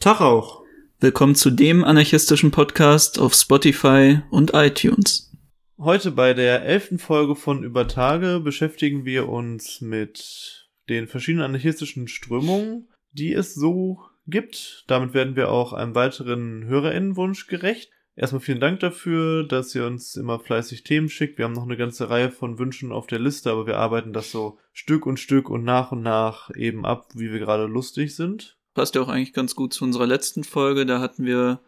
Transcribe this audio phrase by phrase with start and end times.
[0.00, 0.62] Tag auch.
[1.00, 5.30] Willkommen zu dem anarchistischen Podcast auf Spotify und iTunes.
[5.78, 12.08] Heute bei der elften Folge von Über Tage beschäftigen wir uns mit den verschiedenen anarchistischen
[12.08, 14.84] Strömungen, die es so gibt.
[14.86, 17.90] Damit werden wir auch einem weiteren Hörerinnenwunsch gerecht.
[18.16, 21.36] Erstmal vielen Dank dafür, dass ihr uns immer fleißig Themen schickt.
[21.36, 24.30] Wir haben noch eine ganze Reihe von Wünschen auf der Liste, aber wir arbeiten das
[24.30, 28.56] so Stück und Stück und nach und nach eben ab, wie wir gerade lustig sind
[28.74, 30.86] passt ja auch eigentlich ganz gut zu unserer letzten Folge.
[30.86, 31.60] Da hatten wir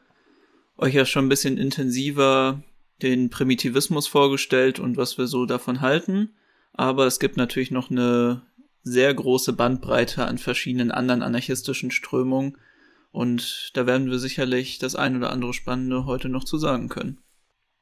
[0.76, 2.62] euch ja schon ein bisschen intensiver
[3.02, 6.34] den Primitivismus vorgestellt und was wir so davon halten.
[6.72, 8.42] Aber es gibt natürlich noch eine
[8.82, 12.56] sehr große Bandbreite an verschiedenen anderen anarchistischen Strömungen.
[13.10, 17.18] Und da werden wir sicherlich das ein oder andere Spannende heute noch zu sagen können.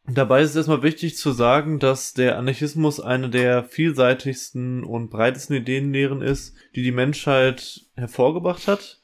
[0.07, 5.57] Dabei ist es erstmal wichtig zu sagen, dass der Anarchismus eine der vielseitigsten und breitesten
[5.57, 9.00] Ideenlehren ist, die die Menschheit hervorgebracht hat.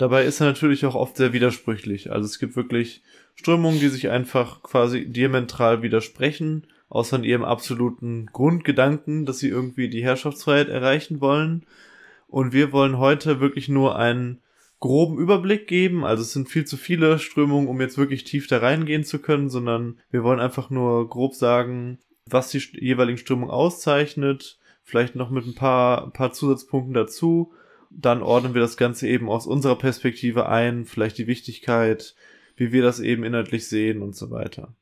[0.00, 2.10] Dabei ist er natürlich auch oft sehr widersprüchlich.
[2.10, 3.02] Also es gibt wirklich
[3.34, 9.90] Strömungen, die sich einfach quasi diametral widersprechen, außer in ihrem absoluten Grundgedanken, dass sie irgendwie
[9.90, 11.66] die Herrschaftsfreiheit erreichen wollen.
[12.28, 14.40] Und wir wollen heute wirklich nur einen
[14.78, 16.02] groben Überblick geben.
[16.02, 19.50] Also es sind viel zu viele Strömungen, um jetzt wirklich tief da reingehen zu können,
[19.50, 25.44] sondern wir wollen einfach nur grob sagen, was die jeweiligen Strömungen auszeichnet, vielleicht noch mit
[25.44, 27.52] ein paar, ein paar Zusatzpunkten dazu
[27.90, 32.14] dann ordnen wir das Ganze eben aus unserer Perspektive ein, vielleicht die Wichtigkeit,
[32.56, 34.74] wie wir das eben inhaltlich sehen und so weiter.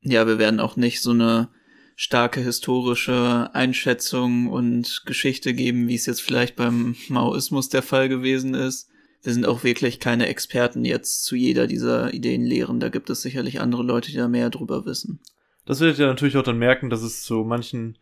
[0.00, 1.48] Ja, wir werden auch nicht so eine
[1.96, 8.54] starke historische Einschätzung und Geschichte geben, wie es jetzt vielleicht beim Maoismus der Fall gewesen
[8.54, 8.88] ist.
[9.22, 12.80] Wir sind auch wirklich keine Experten jetzt zu jeder dieser Ideen lehren.
[12.80, 15.20] Da gibt es sicherlich andere Leute, die da mehr drüber wissen.
[15.64, 17.98] Das werdet ihr natürlich auch dann merken, dass es zu manchen,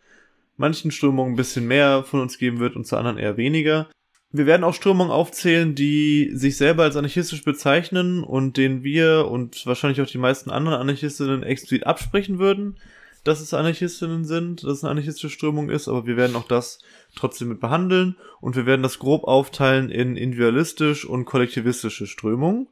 [0.57, 3.89] manchen Strömungen ein bisschen mehr von uns geben wird und zu anderen eher weniger.
[4.37, 9.65] Wir werden auch Strömungen aufzählen, die sich selber als anarchistisch bezeichnen und denen wir und
[9.65, 12.77] wahrscheinlich auch die meisten anderen Anarchistinnen explizit absprechen würden,
[13.23, 16.81] dass es Anarchistinnen sind, dass es eine anarchistische Strömung ist, aber wir werden auch das
[17.15, 22.67] trotzdem mit behandeln und wir werden das grob aufteilen in individualistisch und kollektivistische Strömungen.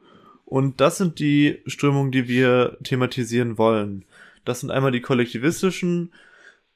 [0.45, 4.05] Und das sind die Strömungen, die wir thematisieren wollen.
[4.45, 6.13] Das sind einmal die kollektivistischen,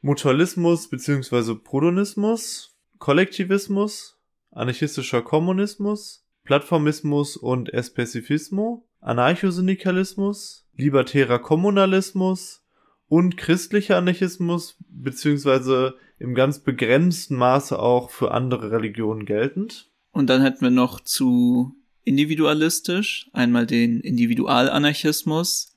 [0.00, 1.56] Mutualismus bzw.
[1.56, 4.15] Prodonismus, Kollektivismus,
[4.56, 12.64] anarchistischer Kommunismus, Plattformismus und Espezifismo, Anarchosyndikalismus, libertärer Kommunalismus
[13.08, 19.90] und christlicher Anarchismus, beziehungsweise im ganz begrenzten Maße auch für andere Religionen geltend.
[20.12, 21.74] Und dann hätten wir noch zu
[22.04, 25.76] individualistisch einmal den Individualanarchismus,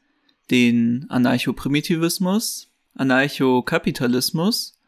[0.49, 4.79] den Anarchoprimitivismus, Anarchokapitalismus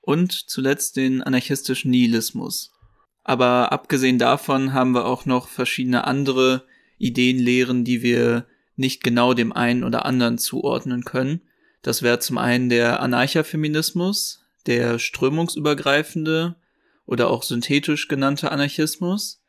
[0.00, 2.72] und zuletzt den anarchistischen Nihilismus.
[3.28, 6.64] Aber abgesehen davon haben wir auch noch verschiedene andere
[6.96, 11.42] Ideenlehren, die wir nicht genau dem einen oder anderen zuordnen können.
[11.82, 16.56] Das wäre zum einen der Anarchafeminismus, der strömungsübergreifende
[17.04, 19.42] oder auch synthetisch genannte Anarchismus,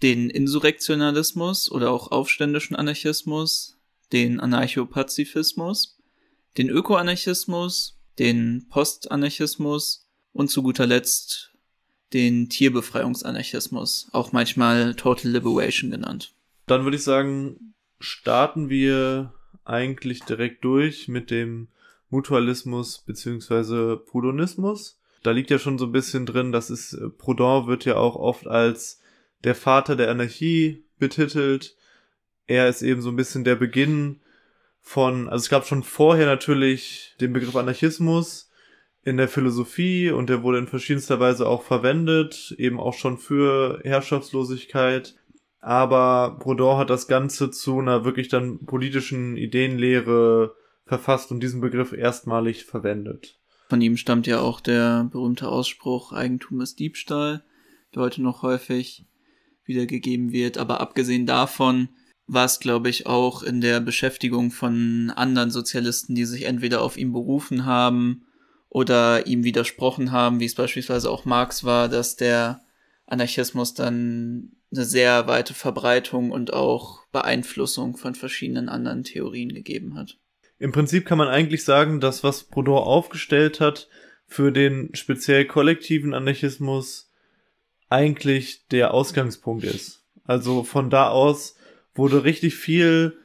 [0.00, 3.80] den Insurrektionalismus oder auch aufständischen Anarchismus,
[4.12, 5.98] den Anarchopazifismus,
[6.56, 11.53] den Ökoanarchismus, den Postanarchismus und zu guter Letzt
[12.14, 16.32] den Tierbefreiungsanarchismus, auch manchmal Total Liberation genannt.
[16.66, 21.68] Dann würde ich sagen, starten wir eigentlich direkt durch mit dem
[22.10, 25.00] Mutualismus beziehungsweise Proudhonismus.
[25.22, 28.16] Da liegt ja schon so ein bisschen drin, das ist, äh, Proudhon wird ja auch
[28.16, 29.00] oft als
[29.42, 31.76] der Vater der Anarchie betitelt.
[32.46, 34.20] Er ist eben so ein bisschen der Beginn
[34.80, 38.43] von, also es gab schon vorher natürlich den Begriff Anarchismus,
[39.04, 43.80] in der Philosophie und der wurde in verschiedenster Weise auch verwendet, eben auch schon für
[43.84, 45.14] Herrschaftslosigkeit.
[45.60, 50.54] Aber Proudhon hat das Ganze zu einer wirklich dann politischen Ideenlehre
[50.86, 53.38] verfasst und diesen Begriff erstmalig verwendet.
[53.68, 57.44] Von ihm stammt ja auch der berühmte Ausspruch Eigentum ist Diebstahl,
[57.94, 59.06] der heute noch häufig
[59.64, 60.58] wiedergegeben wird.
[60.58, 61.88] Aber abgesehen davon
[62.26, 66.96] war es, glaube ich, auch in der Beschäftigung von anderen Sozialisten, die sich entweder auf
[66.96, 68.26] ihn berufen haben
[68.74, 72.60] oder ihm widersprochen haben, wie es beispielsweise auch Marx war, dass der
[73.06, 80.18] Anarchismus dann eine sehr weite Verbreitung und auch Beeinflussung von verschiedenen anderen Theorien gegeben hat.
[80.58, 83.88] Im Prinzip kann man eigentlich sagen, dass was Proudhon aufgestellt hat
[84.26, 87.12] für den speziell kollektiven Anarchismus
[87.88, 90.04] eigentlich der Ausgangspunkt ist.
[90.24, 91.54] Also von da aus
[91.94, 93.18] wurde richtig viel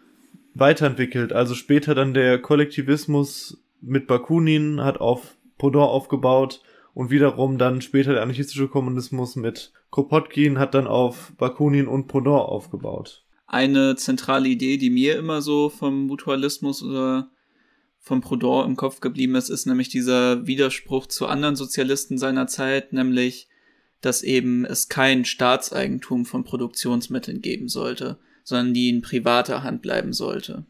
[0.54, 1.34] weiterentwickelt.
[1.34, 6.64] Also später dann der Kollektivismus mit Bakunin hat auf Proudhon aufgebaut
[6.96, 12.40] und wiederum dann später der anarchistische Kommunismus mit Kropotkin hat dann auf Bakunin und Proudhon
[12.40, 13.24] aufgebaut.
[13.46, 17.32] eine zentrale Idee, die mir immer so vom Mutualismus oder
[18.00, 22.94] vom Proudhon im Kopf geblieben ist, ist nämlich dieser Widerspruch zu anderen Sozialisten seiner Zeit,
[22.94, 23.48] nämlich,
[24.02, 30.14] dass eben es kein Staatseigentum von Produktionsmitteln geben sollte, sondern die in privater Hand bleiben
[30.14, 30.66] sollte.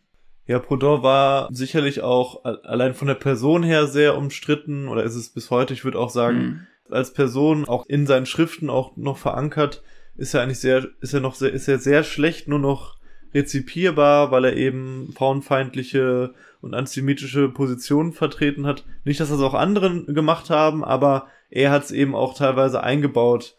[0.50, 5.30] Ja, Proudhon war sicherlich auch allein von der Person her sehr umstritten oder ist es
[5.30, 6.68] bis heute, ich würde auch sagen, mhm.
[6.90, 9.84] als Person auch in seinen Schriften auch noch verankert,
[10.18, 12.98] ist er eigentlich sehr, ist er noch sehr, ist er sehr schlecht nur noch
[13.31, 18.86] rezipierbar, weil er eben frauenfeindliche und antisemitische Positionen vertreten hat.
[19.04, 23.56] Nicht, dass das auch andere gemacht haben, aber er hat es eben auch teilweise eingebaut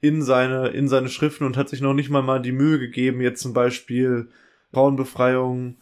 [0.00, 3.20] in seine, in seine Schriften und hat sich noch nicht mal mal die Mühe gegeben,
[3.22, 4.28] jetzt zum Beispiel
[4.72, 5.78] Frauenbefreiung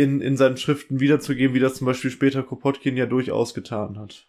[0.00, 4.26] in, in seinen Schriften wiederzugeben, wie das zum Beispiel später Kropotkin ja durchaus getan hat.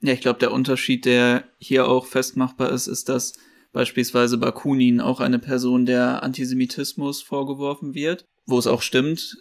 [0.00, 3.34] Ja, ich glaube, der Unterschied, der hier auch festmachbar ist, ist, dass
[3.72, 9.36] beispielsweise Bakunin auch eine Person der Antisemitismus vorgeworfen wird, wo es auch stimmt,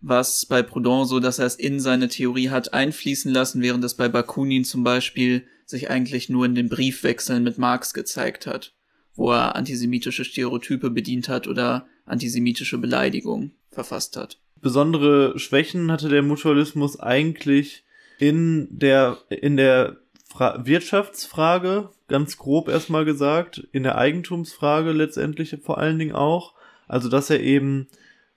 [0.00, 3.94] was bei Proudhon so, dass er es in seine Theorie hat einfließen lassen, während es
[3.94, 8.72] bei Bakunin zum Beispiel sich eigentlich nur in den Briefwechseln mit Marx gezeigt hat,
[9.14, 14.40] wo er antisemitische Stereotype bedient hat oder antisemitische Beleidigungen verfasst hat.
[14.60, 17.84] Besondere Schwächen hatte der Mutualismus eigentlich
[18.18, 25.78] in der, in der Fra Wirtschaftsfrage, ganz grob erstmal gesagt, in der Eigentumsfrage letztendlich vor
[25.78, 26.54] allen Dingen auch.
[26.86, 27.88] Also, dass er eben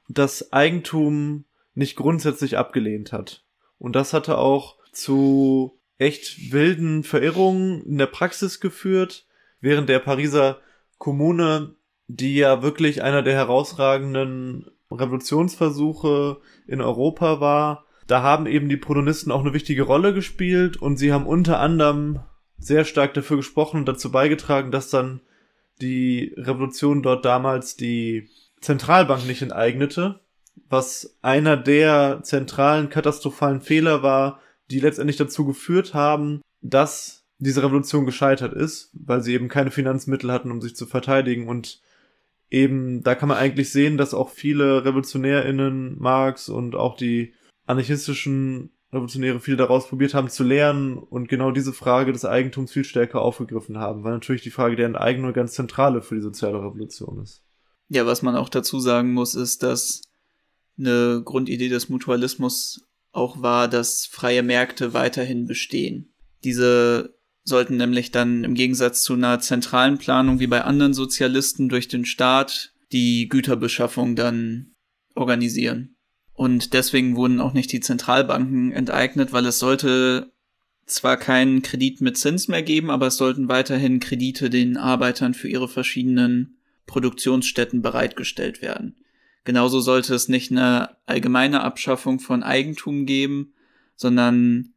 [0.08, 3.44] das Eigentum nicht grundsätzlich abgelehnt hat.
[3.78, 9.26] Und das hatte auch zu echt wilden Verirrungen in der Praxis geführt,
[9.60, 10.60] während der Pariser
[10.98, 11.76] Kommune,
[12.08, 19.32] die ja wirklich einer der herausragenden Revolutionsversuche in Europa war, da haben eben die Protonisten
[19.32, 22.20] auch eine wichtige Rolle gespielt und sie haben unter anderem
[22.58, 25.22] sehr stark dafür gesprochen und dazu beigetragen, dass dann
[25.82, 28.30] die Revolution dort damals die
[28.60, 30.20] Zentralbank nicht enteignete,
[30.70, 34.40] was einer der zentralen katastrophalen Fehler war,
[34.70, 40.32] die letztendlich dazu geführt haben, dass diese Revolution gescheitert ist, weil sie eben keine Finanzmittel
[40.32, 41.82] hatten, um sich zu verteidigen und
[42.52, 47.34] eben, da kann man eigentlich sehen, dass auch viele RevolutionärInnen, Marx und auch die
[47.66, 52.84] anarchistischen Revolutionäre viel daraus probiert haben zu lernen und genau diese Frage des Eigentums viel
[52.84, 57.22] stärker aufgegriffen haben, weil natürlich die Frage der Enteignung ganz zentrale für die soziale Revolution
[57.24, 57.42] ist.
[57.88, 60.02] Ja, was man auch dazu sagen muss, ist, dass
[60.78, 66.14] eine Grundidee des Mutualismus auch war, dass freie Märkte weiterhin bestehen.
[66.44, 71.88] Diese sollten nämlich dann im Gegensatz zu einer zentralen Planung wie bei anderen Sozialisten durch
[71.88, 74.74] den Staat die Güterbeschaffung dann
[75.16, 75.96] organisieren.
[76.34, 80.32] Und deswegen wurden auch nicht die Zentralbanken enteignet, weil es sollte
[80.86, 85.48] zwar keinen Kredit mit Zins mehr geben, aber es sollten weiterhin Kredite den Arbeitern für
[85.48, 88.96] ihre verschiedenen Produktionsstätten bereitgestellt werden.
[89.44, 93.54] Genauso sollte es nicht eine allgemeine Abschaffung von Eigentum geben,
[93.96, 94.74] sondern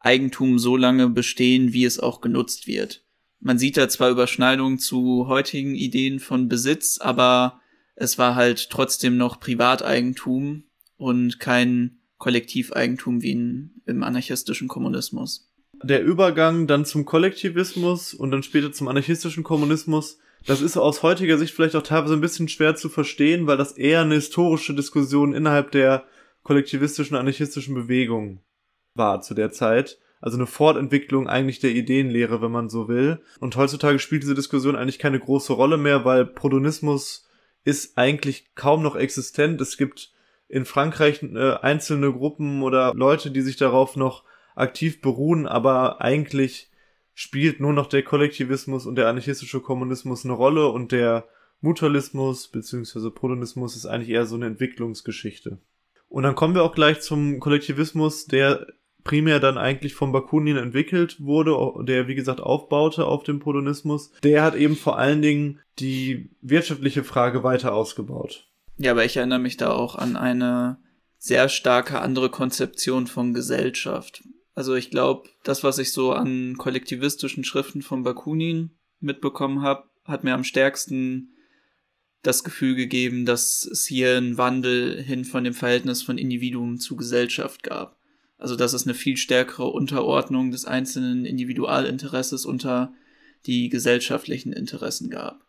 [0.00, 3.04] Eigentum so lange bestehen, wie es auch genutzt wird.
[3.38, 7.60] Man sieht da zwar Überschneidungen zu heutigen Ideen von Besitz, aber
[7.96, 10.64] es war halt trotzdem noch Privateigentum
[10.96, 15.50] und kein Kollektiveigentum wie in, im anarchistischen Kommunismus.
[15.82, 21.38] Der Übergang dann zum Kollektivismus und dann später zum anarchistischen Kommunismus, das ist aus heutiger
[21.38, 25.32] Sicht vielleicht auch teilweise ein bisschen schwer zu verstehen, weil das eher eine historische Diskussion
[25.32, 26.04] innerhalb der
[26.42, 28.42] kollektivistischen anarchistischen Bewegung
[28.94, 29.98] war zu der Zeit.
[30.20, 33.20] Also eine Fortentwicklung eigentlich der Ideenlehre, wenn man so will.
[33.40, 37.26] Und heutzutage spielt diese Diskussion eigentlich keine große Rolle mehr, weil Prodonismus
[37.64, 39.60] ist eigentlich kaum noch existent.
[39.60, 40.12] Es gibt
[40.48, 46.70] in Frankreich äh, einzelne Gruppen oder Leute, die sich darauf noch aktiv beruhen, aber eigentlich
[47.14, 51.28] spielt nur noch der Kollektivismus und der anarchistische Kommunismus eine Rolle und der
[51.60, 53.10] Mutualismus bzw.
[53.10, 55.58] Protonismus ist eigentlich eher so eine Entwicklungsgeschichte.
[56.08, 58.66] Und dann kommen wir auch gleich zum Kollektivismus, der
[59.04, 64.12] primär dann eigentlich von Bakunin entwickelt wurde, der wie gesagt aufbaute auf dem Protonismus.
[64.22, 68.46] Der hat eben vor allen Dingen die wirtschaftliche Frage weiter ausgebaut.
[68.76, 70.78] Ja, aber ich erinnere mich da auch an eine
[71.18, 74.22] sehr starke andere Konzeption von Gesellschaft.
[74.54, 80.24] Also ich glaube, das, was ich so an kollektivistischen Schriften von Bakunin mitbekommen habe, hat
[80.24, 81.34] mir am stärksten
[82.22, 86.96] das Gefühl gegeben, dass es hier einen Wandel hin von dem Verhältnis von Individuum zu
[86.96, 87.99] Gesellschaft gab.
[88.40, 92.92] Also dass es eine viel stärkere Unterordnung des einzelnen Individualinteresses unter
[93.46, 95.44] die gesellschaftlichen Interessen gab.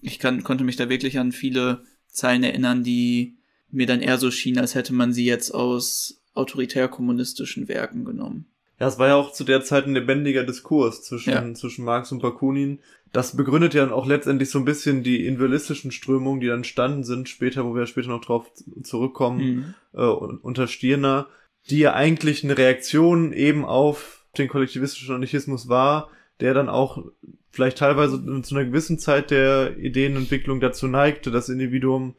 [0.00, 3.36] Ich kann, konnte mich da wirklich an viele Zeilen erinnern, die
[3.70, 8.46] mir dann eher so schienen, als hätte man sie jetzt aus autoritär-kommunistischen Werken genommen.
[8.78, 11.54] Ja, es war ja auch zu der Zeit ein lebendiger Diskurs zwischen, ja.
[11.54, 12.78] zwischen Marx und Bakunin.
[13.12, 17.28] Das begründet ja auch letztendlich so ein bisschen die individualistischen Strömungen, die dann entstanden sind,
[17.28, 18.50] später, wo wir später noch drauf
[18.82, 19.74] zurückkommen, mhm.
[19.94, 21.26] äh, unter Stirner,
[21.70, 27.04] die ja eigentlich eine Reaktion eben auf den kollektivistischen Anarchismus war, der dann auch
[27.50, 32.14] vielleicht teilweise zu einer gewissen Zeit der Ideenentwicklung dazu neigte, das Individuum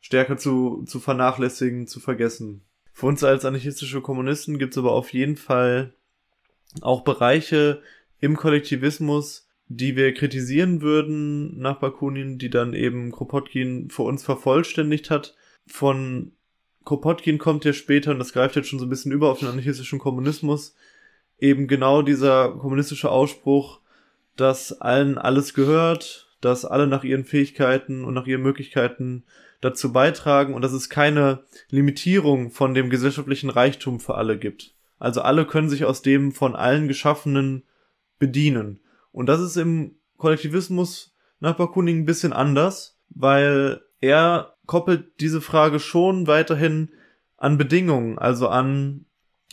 [0.00, 2.62] stärker zu, zu vernachlässigen, zu vergessen.
[2.92, 5.94] Für uns als anarchistische Kommunisten gibt es aber auf jeden Fall
[6.80, 7.82] auch Bereiche
[8.20, 15.10] im Kollektivismus, die wir kritisieren würden nach Bakunin, die dann eben Kropotkin für uns vervollständigt
[15.10, 15.36] hat.
[15.66, 16.32] Von
[16.84, 19.48] Kropotkin kommt ja später, und das greift jetzt schon so ein bisschen über auf den
[19.48, 20.74] anarchistischen Kommunismus,
[21.38, 23.80] eben genau dieser kommunistische Ausspruch,
[24.36, 29.24] dass allen alles gehört, dass alle nach ihren Fähigkeiten und nach ihren Möglichkeiten
[29.60, 34.74] dazu beitragen und dass es keine Limitierung von dem gesellschaftlichen Reichtum für alle gibt.
[34.98, 37.64] Also alle können sich aus dem von allen Geschaffenen
[38.18, 38.80] bedienen.
[39.12, 45.80] Und das ist im Kollektivismus nach Bakunin ein bisschen anders, weil er koppelt diese Frage
[45.80, 46.90] schon weiterhin
[47.36, 49.04] an Bedingungen, also an,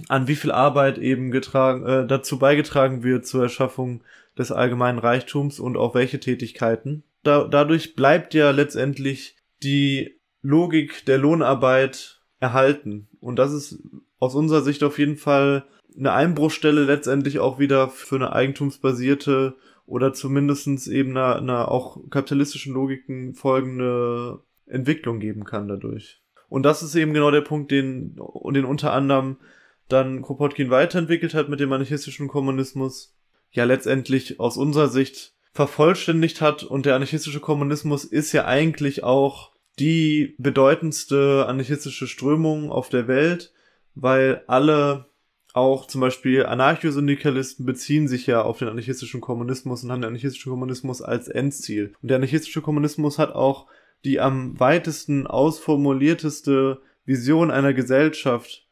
[0.10, 4.04] an wie viel Arbeit eben getragen, äh, dazu beigetragen wird zur Erschaffung
[4.38, 7.02] des allgemeinen Reichtums und auch welche Tätigkeiten.
[7.24, 13.08] Da, dadurch bleibt ja letztendlich die Logik der Lohnarbeit erhalten.
[13.20, 13.80] Und das ist
[14.20, 15.66] aus unserer Sicht auf jeden Fall
[15.98, 19.56] eine Einbruchstelle letztendlich auch wieder für eine eigentumsbasierte
[19.88, 26.22] oder zumindestens eben einer, einer auch kapitalistischen Logiken folgende Entwicklung geben kann dadurch.
[26.50, 29.38] Und das ist eben genau der Punkt, den, den unter anderem
[29.90, 33.16] dann Kropotkin weiterentwickelt hat mit dem anarchistischen Kommunismus.
[33.52, 39.52] Ja, letztendlich aus unserer Sicht vervollständigt hat und der anarchistische Kommunismus ist ja eigentlich auch
[39.80, 43.54] die bedeutendste anarchistische Strömung auf der Welt,
[43.96, 45.06] weil alle
[45.54, 50.52] auch zum Beispiel Anarchosyndikalisten beziehen sich ja auf den anarchistischen Kommunismus und haben den anarchistischen
[50.52, 51.96] Kommunismus als Endziel.
[52.02, 53.66] Und der anarchistische Kommunismus hat auch
[54.06, 58.68] die am weitesten ausformulierteste Vision einer Gesellschaft,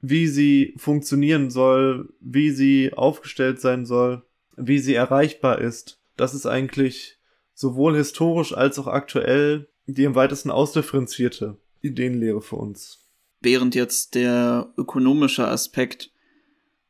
[0.00, 4.22] wie sie funktionieren soll, wie sie aufgestellt sein soll,
[4.56, 7.16] wie sie erreichbar ist das ist eigentlich
[7.54, 13.08] sowohl historisch als auch aktuell die am weitesten ausdifferenzierte Ideenlehre für uns.
[13.40, 16.10] Während jetzt der ökonomische Aspekt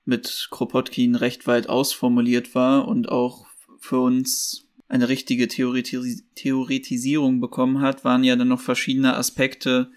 [0.04, 3.46] mit Kropotkin recht weit ausformuliert war und auch
[3.78, 9.90] für uns eine richtige Theoretis Theoretisierung bekommen hat, waren ja dann noch verschiedene Aspekte,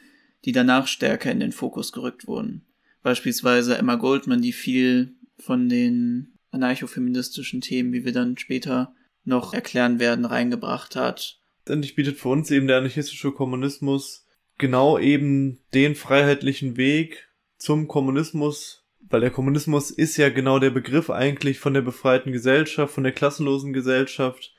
[0.45, 2.65] die danach stärker in den Fokus gerückt wurden.
[3.03, 8.93] Beispielsweise Emma Goldman, die viel von den anarchofeministischen Themen, wie wir dann später
[9.23, 11.39] noch erklären werden, reingebracht hat.
[11.59, 18.83] Letztendlich bietet für uns eben der anarchistische Kommunismus genau eben den freiheitlichen Weg zum Kommunismus,
[18.99, 23.13] weil der Kommunismus ist ja genau der Begriff eigentlich von der befreiten Gesellschaft, von der
[23.13, 24.53] klassenlosen Gesellschaft,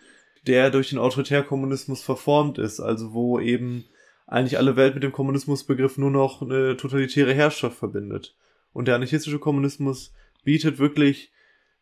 [0.47, 3.85] der durch den Autoritärkommunismus verformt ist, also wo eben
[4.27, 8.35] eigentlich alle Welt mit dem Kommunismusbegriff nur noch eine totalitäre Herrschaft verbindet.
[8.73, 10.13] Und der anarchistische Kommunismus
[10.45, 11.31] bietet wirklich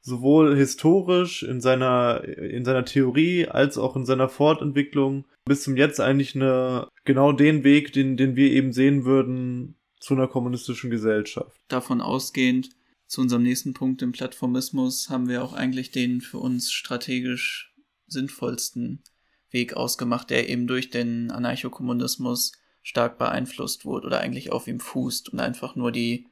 [0.01, 6.01] sowohl historisch in seiner, in seiner Theorie als auch in seiner Fortentwicklung bis zum Jetzt
[6.01, 11.61] eigentlich eine, genau den Weg, den, den wir eben sehen würden zu einer kommunistischen Gesellschaft.
[11.69, 12.71] Davon ausgehend
[13.07, 17.70] zu unserem nächsten Punkt im Plattformismus haben wir auch eigentlich den für uns strategisch
[18.11, 19.03] sinnvollsten
[19.51, 22.53] Weg ausgemacht, der eben durch den Anarchokommunismus
[22.83, 26.27] stark beeinflusst wurde oder eigentlich auf ihm fußt und einfach nur die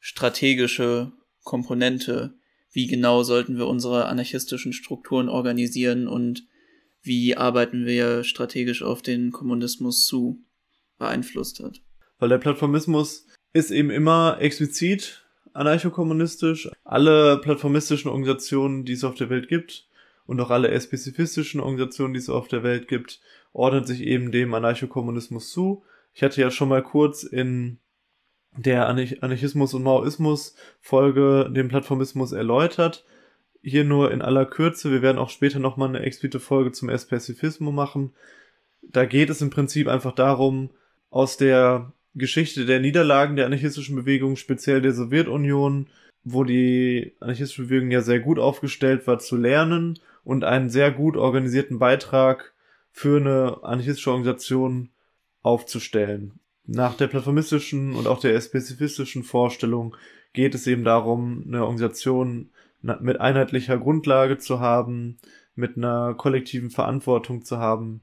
[0.00, 1.12] strategische
[1.44, 2.38] Komponente
[2.70, 6.46] wie genau sollten wir unsere anarchistischen Strukturen organisieren und
[7.02, 10.44] wie arbeiten wir strategisch auf den Kommunismus zu
[10.98, 11.80] beeinflusst hat.
[12.18, 15.24] Weil der Plattformismus ist eben immer explizit
[15.54, 16.68] anarchokommunistisch.
[16.84, 19.87] Alle plattformistischen Organisationen, die es auf der Welt gibt,
[20.28, 23.18] und auch alle spezifistischen Organisationen, die es auf der Welt gibt,
[23.54, 25.82] ordnen sich eben dem Anarchokommunismus zu.
[26.12, 27.78] Ich hatte ja schon mal kurz in
[28.54, 33.06] der Anarchismus und Maoismus Folge den Plattformismus erläutert.
[33.62, 34.92] Hier nur in aller Kürze.
[34.92, 38.12] Wir werden auch später nochmal eine explizite Folge zum Espezifismus machen.
[38.82, 40.68] Da geht es im Prinzip einfach darum,
[41.08, 45.86] aus der Geschichte der Niederlagen der anarchistischen Bewegung, speziell der Sowjetunion,
[46.22, 51.16] wo die anarchistische Bewegung ja sehr gut aufgestellt war, zu lernen und einen sehr gut
[51.16, 52.52] organisierten Beitrag
[52.90, 54.90] für eine anarchistische Organisation
[55.42, 59.96] aufzustellen nach der plattformistischen und auch der spezifistischen Vorstellung
[60.34, 62.50] geht es eben darum, eine Organisation
[62.82, 65.16] mit einheitlicher Grundlage zu haben,
[65.54, 68.02] mit einer kollektiven Verantwortung zu haben.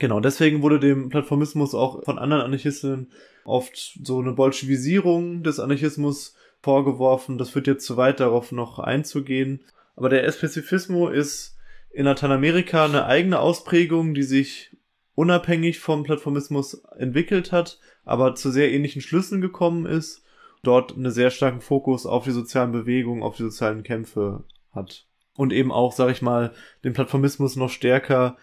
[0.00, 3.12] Genau, deswegen wurde dem Plattformismus auch von anderen Anarchisten
[3.44, 7.38] oft so eine Bolschewisierung des Anarchismus vorgeworfen.
[7.38, 9.60] Das wird jetzt zu weit darauf noch einzugehen.
[10.00, 11.58] Aber der Espezifismo ist
[11.90, 14.74] in Lateinamerika eine eigene Ausprägung, die sich
[15.14, 20.24] unabhängig vom Plattformismus entwickelt hat, aber zu sehr ähnlichen Schlüssen gekommen ist,
[20.62, 25.06] dort einen sehr starken Fokus auf die sozialen Bewegungen, auf die sozialen Kämpfe hat.
[25.34, 28.38] Und eben auch, sag ich mal, den Plattformismus noch stärker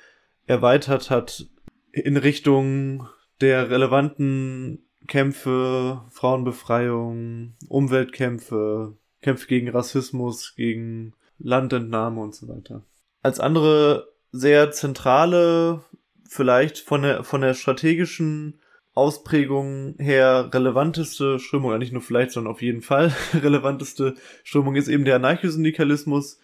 [0.46, 1.48] erweitert hat
[1.92, 3.08] in Richtung
[3.42, 12.84] der relevanten Kämpfe, Frauenbefreiung, Umweltkämpfe, Kämpfe gegen Rassismus, gegen Landentnahme und so weiter.
[13.22, 15.84] Als andere sehr zentrale,
[16.28, 18.60] vielleicht von der, von der strategischen
[18.94, 24.88] Ausprägung her relevanteste Strömung, ja nicht nur vielleicht, sondern auf jeden Fall relevanteste Strömung ist
[24.88, 26.40] eben der Anarchosyndikalismus,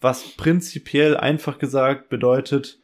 [0.00, 2.78] was prinzipiell einfach gesagt bedeutet,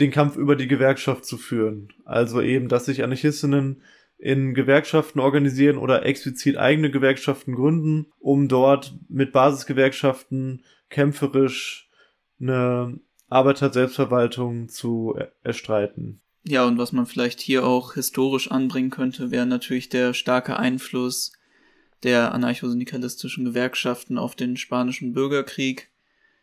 [0.00, 1.92] den Kampf über die Gewerkschaft zu führen.
[2.04, 3.82] Also eben, dass sich Anarchistinnen
[4.22, 11.90] in Gewerkschaften organisieren oder explizit eigene Gewerkschaften gründen, um dort mit Basisgewerkschaften kämpferisch
[12.40, 16.20] eine Arbeiter-Selbstverwaltung zu erstreiten.
[16.44, 21.32] Ja, und was man vielleicht hier auch historisch anbringen könnte, wäre natürlich der starke Einfluss
[22.04, 25.90] der anarchosyndikalistischen Gewerkschaften auf den spanischen Bürgerkrieg,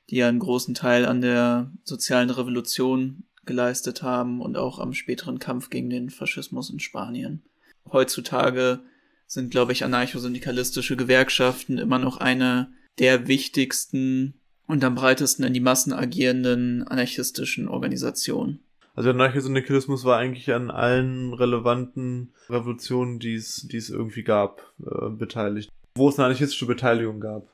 [0.09, 5.39] die ja einen großen Teil an der sozialen Revolution geleistet haben und auch am späteren
[5.39, 7.43] Kampf gegen den Faschismus in Spanien.
[7.91, 8.79] Heutzutage
[9.27, 14.33] sind, glaube ich, anarchosyndikalistische Gewerkschaften immer noch eine der wichtigsten
[14.67, 18.59] und am breitesten in die Massen agierenden anarchistischen Organisationen.
[18.95, 24.73] Also der Anarchosyndikalismus war eigentlich an allen relevanten Revolutionen, die es, die es irgendwie gab,
[24.81, 27.47] äh, beteiligt, wo es eine anarchistische Beteiligung gab.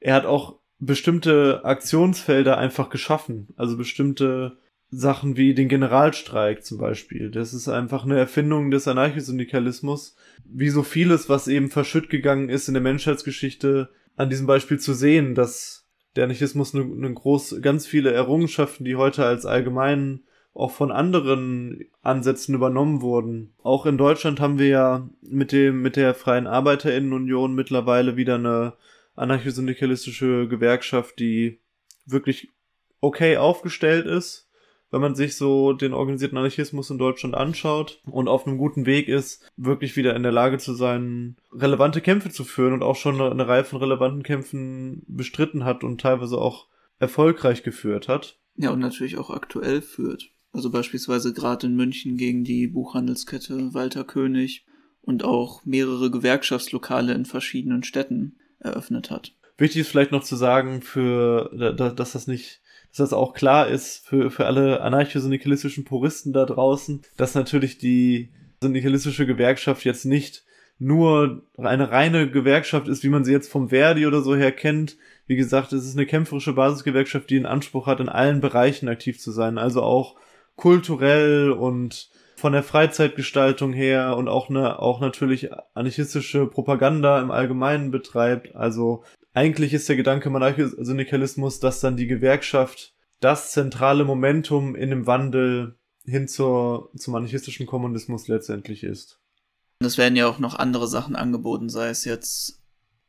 [0.00, 4.58] Er hat auch bestimmte Aktionsfelder einfach geschaffen, also bestimmte
[4.94, 7.30] Sachen wie den Generalstreik zum Beispiel.
[7.30, 10.16] Das ist einfach eine Erfindung des Anarchosyndikalismus.
[10.44, 14.92] Wie so vieles, was eben verschütt gegangen ist in der Menschheitsgeschichte, an diesem Beispiel zu
[14.92, 20.72] sehen, dass der Anarchismus eine, eine groß, ganz viele Errungenschaften, die heute als allgemein auch
[20.72, 23.54] von anderen Ansätzen übernommen wurden.
[23.62, 28.74] Auch in Deutschland haben wir ja mit dem, mit der Freien Arbeiterinnenunion mittlerweile wieder eine
[29.16, 31.60] anarchosyndikalistische Gewerkschaft, die
[32.04, 32.50] wirklich
[33.00, 34.41] okay aufgestellt ist
[34.92, 39.08] wenn man sich so den organisierten Anarchismus in Deutschland anschaut und auf einem guten Weg
[39.08, 43.20] ist, wirklich wieder in der Lage zu sein, relevante Kämpfe zu führen und auch schon
[43.20, 48.38] eine, Reihe von relevanten Kämpfen bestritten hat und teilweise auch erfolgreich geführt hat.
[48.56, 50.30] Ja, und natürlich auch aktuell führt.
[50.52, 54.66] Also beispielsweise gerade in München gegen die Buchhandelskette Walter König
[55.00, 59.34] und auch mehrere Gewerkschaftslokale in verschiedenen Städten eröffnet hat.
[59.56, 62.61] Wichtig ist vielleicht noch zu sagen, für, dass das nicht
[62.92, 68.30] dass das auch klar ist für, für alle anarcho-syndikalistischen Puristen da draußen, dass natürlich die
[68.60, 70.44] syndikalistische Gewerkschaft jetzt nicht
[70.78, 74.96] nur eine reine Gewerkschaft ist, wie man sie jetzt vom Verdi oder so her kennt.
[75.26, 79.20] Wie gesagt, es ist eine kämpferische Basisgewerkschaft, die den Anspruch hat, in allen Bereichen aktiv
[79.20, 79.58] zu sein.
[79.58, 80.16] Also auch
[80.56, 87.92] kulturell und von der Freizeitgestaltung her und auch eine, auch natürlich anarchistische Propaganda im Allgemeinen
[87.92, 88.56] betreibt.
[88.56, 95.06] Also eigentlich ist der Gedanke Monarchosyndikalismus, dass dann die Gewerkschaft das zentrale Momentum in dem
[95.06, 99.20] Wandel hin zur, zum anarchistischen Kommunismus letztendlich ist.
[99.80, 102.62] Es werden ja auch noch andere Sachen angeboten, sei es jetzt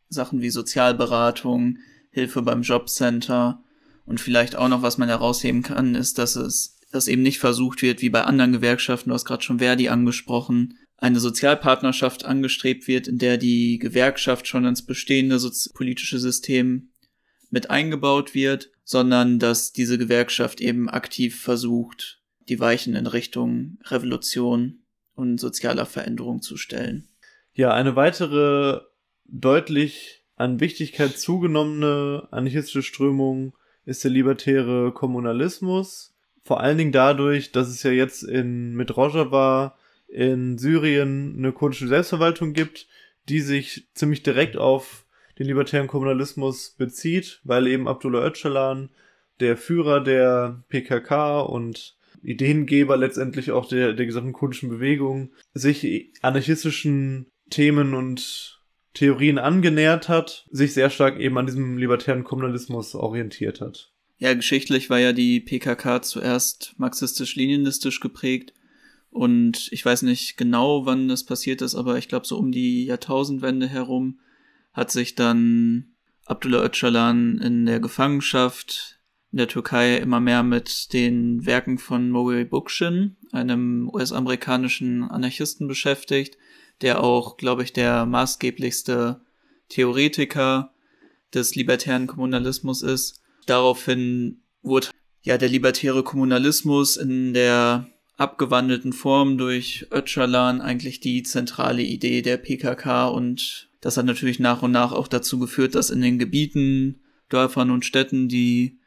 [0.10, 1.78] Sachen wie Sozialberatung,
[2.10, 3.64] Hilfe beim Jobcenter
[4.06, 7.82] und vielleicht auch noch, was man herausheben kann, ist, dass es, dass eben nicht versucht
[7.82, 13.10] wird, wie bei anderen Gewerkschaften, du hast gerade schon Verdi angesprochen, eine Sozialpartnerschaft angestrebt wird,
[13.10, 15.38] in der die Gewerkschaft schon ins bestehende
[15.74, 16.92] politische System
[17.50, 24.84] mit eingebaut wird, sondern dass diese Gewerkschaft eben aktiv versucht, die Weichen in Richtung Revolution
[25.14, 27.10] und sozialer Veränderung zu stellen.
[27.54, 28.80] Ja, eine weitere
[29.26, 36.16] deutlich an Wichtigkeit zugenommene anarchistische Strömung ist der libertäre Kommunalismus.
[36.44, 39.76] Vor allen Dingen dadurch, dass es ja jetzt in, mit Rojava
[40.14, 42.88] in Syrien eine kurdische Selbstverwaltung gibt,
[43.30, 45.06] die sich ziemlich direkt auf
[45.40, 48.90] den libertären Kommunalismus bezieht, weil eben Abdullah Öcalan,
[49.40, 57.28] der Führer der PKK und Ideengeber letztendlich auch der, der gesamten kurdischen Bewegung, sich anarchistischen
[57.50, 58.62] Themen und
[58.94, 63.92] Theorien angenähert hat, sich sehr stark eben an diesem libertären Kommunalismus orientiert hat.
[64.20, 68.54] Ja, geschichtlich war ja die PKK zuerst marxistisch-leninistisch geprägt
[69.14, 72.86] und ich weiß nicht genau, wann das passiert ist, aber ich glaube, so um die
[72.86, 74.20] Jahrtausendwende herum
[74.74, 75.94] hat sich dann
[76.26, 79.00] Abdullah Öcalan in der Gefangenschaft
[79.32, 86.38] in der Türkei immer mehr mit den Werken von Mowgli Bookchin, einem US-amerikanischen Anarchisten, beschäftigt,
[86.82, 89.22] der auch, glaube ich, der maßgeblichste
[89.70, 90.74] Theoretiker
[91.34, 93.22] des libertären Kommunalismus ist.
[93.46, 94.90] Daraufhin wurde
[95.24, 102.38] ja der libertäre Kommunalismus in der abgewandelten Form durch Öcalan eigentlich die zentrale Idee der
[102.38, 107.02] PKK und das hat natürlich nach und nach auch dazu geführt, dass in den Gebieten,
[107.30, 108.80] Dörfern und Städten, die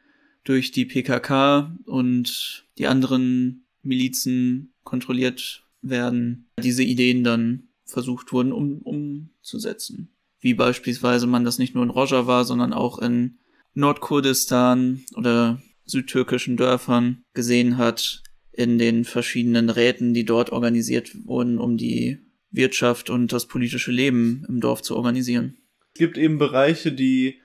[0.43, 8.81] durch die PKK und die anderen Milizen kontrolliert werden, diese Ideen dann versucht wurden um,
[8.81, 10.09] umzusetzen.
[10.39, 13.37] Wie beispielsweise man das nicht nur in Rojava, sondern auch in
[13.73, 18.23] Nordkurdistan oder südtürkischen Dörfern gesehen hat,
[18.57, 22.17] in den verschiedenen Räten, die dort organisiert wurden, um die
[22.49, 25.57] Wirtschaft und das politische Leben im Dorf zu organisieren.
[25.93, 27.39] Es gibt eben Bereiche, die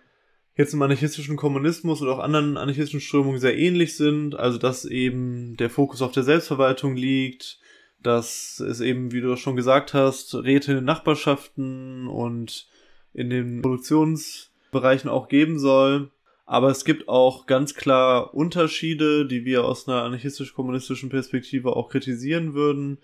[0.57, 5.57] jetzt im anarchistischen Kommunismus oder auch anderen anarchistischen Strömungen sehr ähnlich sind, also dass eben
[5.59, 7.59] der Fokus auf der Selbstverwaltung liegt,
[8.03, 12.69] dass es eben, wie du schon gesagt hast, Räte in den Nachbarschaften und
[13.13, 16.11] in den Produktionsbereichen auch geben soll.
[16.53, 22.53] Aber es gibt auch ganz klar Unterschiede, die wir aus einer anarchistisch-kommunistischen Perspektive auch kritisieren
[22.53, 22.99] würden.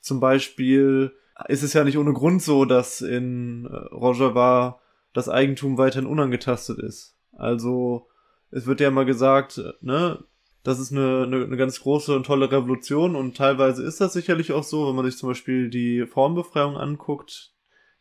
[0.00, 1.12] Zum Beispiel
[1.48, 4.80] ist es ja nicht ohne Grund so, dass in äh, Rojava
[5.12, 7.14] das Eigentum weiterhin unangetastet ist.
[7.32, 8.06] Also
[8.50, 10.24] es wird ja immer gesagt, ne,
[10.62, 14.50] das ist eine, eine, eine ganz große und tolle Revolution und teilweise ist das sicherlich
[14.52, 17.52] auch so, wenn man sich zum Beispiel die Formbefreiung anguckt,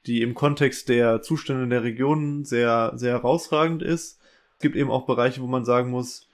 [0.06, 4.22] die im Kontext der Zustände der Region sehr, sehr herausragend ist.
[4.64, 6.30] Gibt eben auch Bereiche, wo man sagen muss,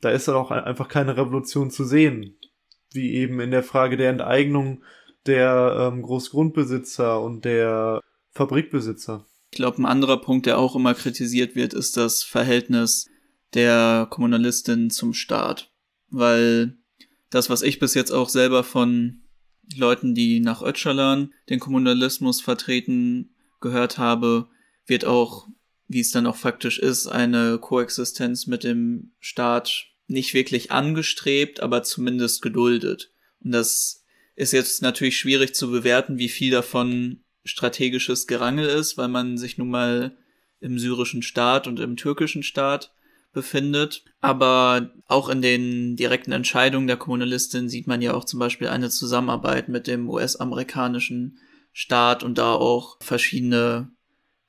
[0.00, 2.36] da ist dann auch einfach keine Revolution zu sehen.
[2.92, 4.82] Wie eben in der Frage der Enteignung
[5.24, 8.00] der ähm, Großgrundbesitzer und der
[8.32, 9.24] Fabrikbesitzer.
[9.52, 13.08] Ich glaube, ein anderer Punkt, der auch immer kritisiert wird, ist das Verhältnis
[13.54, 15.70] der Kommunalistin zum Staat.
[16.08, 16.76] Weil
[17.30, 19.22] das, was ich bis jetzt auch selber von
[19.76, 24.48] Leuten, die nach Öcalan den Kommunalismus vertreten, gehört habe,
[24.86, 25.46] wird auch,
[25.90, 31.82] wie es dann auch faktisch ist, eine Koexistenz mit dem Staat nicht wirklich angestrebt, aber
[31.82, 33.10] zumindest geduldet.
[33.42, 34.04] Und das
[34.36, 39.58] ist jetzt natürlich schwierig zu bewerten, wie viel davon strategisches Gerangel ist, weil man sich
[39.58, 40.16] nun mal
[40.60, 42.92] im syrischen Staat und im türkischen Staat
[43.32, 44.04] befindet.
[44.20, 48.90] Aber auch in den direkten Entscheidungen der Kommunalistin sieht man ja auch zum Beispiel eine
[48.90, 51.40] Zusammenarbeit mit dem US-amerikanischen
[51.72, 53.90] Staat und da auch verschiedene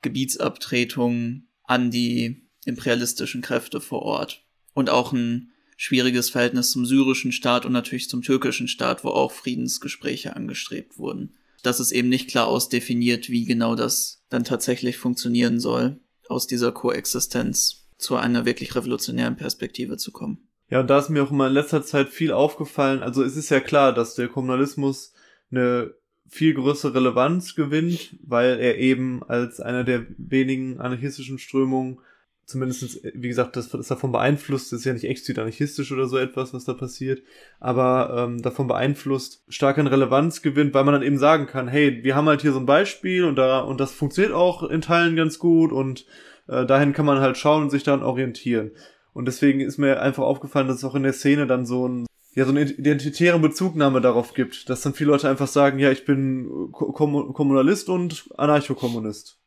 [0.02, 4.44] Gebietsabtretungen an die imperialistischen Kräfte vor Ort.
[4.74, 9.32] Und auch ein schwieriges Verhältnis zum syrischen Staat und natürlich zum türkischen Staat, wo auch
[9.32, 11.34] Friedensgespräche angestrebt wurden.
[11.62, 16.72] Das ist eben nicht klar ausdefiniert, wie genau das dann tatsächlich funktionieren soll, aus dieser
[16.72, 20.48] Koexistenz zu einer wirklich revolutionären Perspektive zu kommen.
[20.70, 23.02] Ja, und da ist mir auch immer in letzter Zeit viel aufgefallen.
[23.02, 25.12] Also es ist ja klar, dass der Kommunalismus
[25.50, 25.94] eine
[26.32, 31.98] viel größere Relevanz gewinnt, weil er eben als einer der wenigen anarchistischen Strömungen
[32.46, 36.16] zumindestens wie gesagt, das ist davon beeinflusst, das ist ja nicht explizit anarchistisch oder so
[36.16, 37.22] etwas, was da passiert,
[37.60, 42.02] aber ähm, davon beeinflusst, stark an Relevanz gewinnt, weil man dann eben sagen kann, hey,
[42.02, 45.16] wir haben halt hier so ein Beispiel und da, und das funktioniert auch in Teilen
[45.16, 46.06] ganz gut und
[46.48, 48.72] äh, dahin kann man halt schauen und sich dann orientieren.
[49.12, 52.06] Und deswegen ist mir einfach aufgefallen, dass es auch in der Szene dann so ein
[52.34, 56.04] ja, so eine identitäre Bezugnahme darauf gibt, dass dann viele Leute einfach sagen, ja, ich
[56.04, 59.38] bin Kom Kommunalist und Anarchokommunist.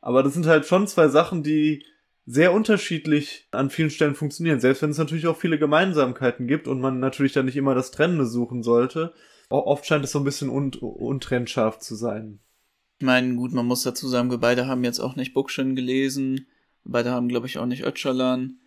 [0.00, 1.84] Aber das sind halt schon zwei Sachen, die
[2.26, 6.80] sehr unterschiedlich an vielen Stellen funktionieren, selbst wenn es natürlich auch viele Gemeinsamkeiten gibt und
[6.80, 9.14] man natürlich dann nicht immer das Trennende suchen sollte.
[9.48, 12.38] Oft scheint es so ein bisschen un untrennscharf zu sein.
[12.98, 16.46] Ich meine, gut, man muss dazu sagen, wir beide haben jetzt auch nicht Bookchin gelesen.
[16.84, 18.59] Wir beide haben, glaube ich, auch nicht Öcalan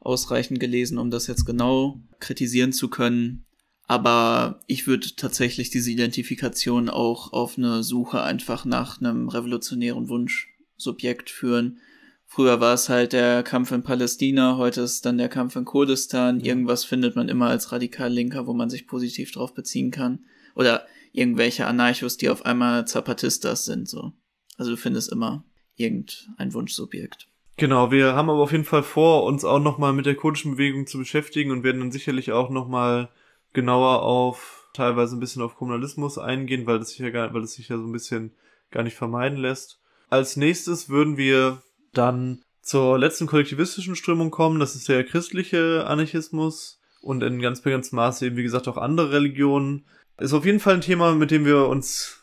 [0.00, 3.44] ausreichend gelesen, um das jetzt genau kritisieren zu können.
[3.86, 11.28] Aber ich würde tatsächlich diese Identifikation auch auf eine Suche einfach nach einem revolutionären Wunschsubjekt
[11.28, 11.80] führen.
[12.26, 16.38] Früher war es halt der Kampf in Palästina, heute ist dann der Kampf in Kurdistan.
[16.38, 20.24] Irgendwas findet man immer als radikal Linker, wo man sich positiv drauf beziehen kann.
[20.54, 24.12] Oder irgendwelche Anarchos, die auf einmal Zapatistas sind, so.
[24.56, 27.29] Also du findest immer irgendein Wunschsubjekt.
[27.56, 30.86] Genau, wir haben aber auf jeden Fall vor, uns auch nochmal mit der kurdischen Bewegung
[30.86, 33.10] zu beschäftigen und werden dann sicherlich auch nochmal
[33.52, 37.54] genauer auf, teilweise ein bisschen auf Kommunalismus eingehen, weil das sich ja gar, weil das
[37.54, 38.32] sich ja so ein bisschen
[38.70, 39.80] gar nicht vermeiden lässt.
[40.08, 46.80] Als nächstes würden wir dann zur letzten kollektivistischen Strömung kommen, das ist der christliche Anarchismus
[47.00, 49.84] und in ganz begrenztem Maße eben, wie gesagt, auch andere Religionen.
[50.18, 52.19] Ist auf jeden Fall ein Thema, mit dem wir uns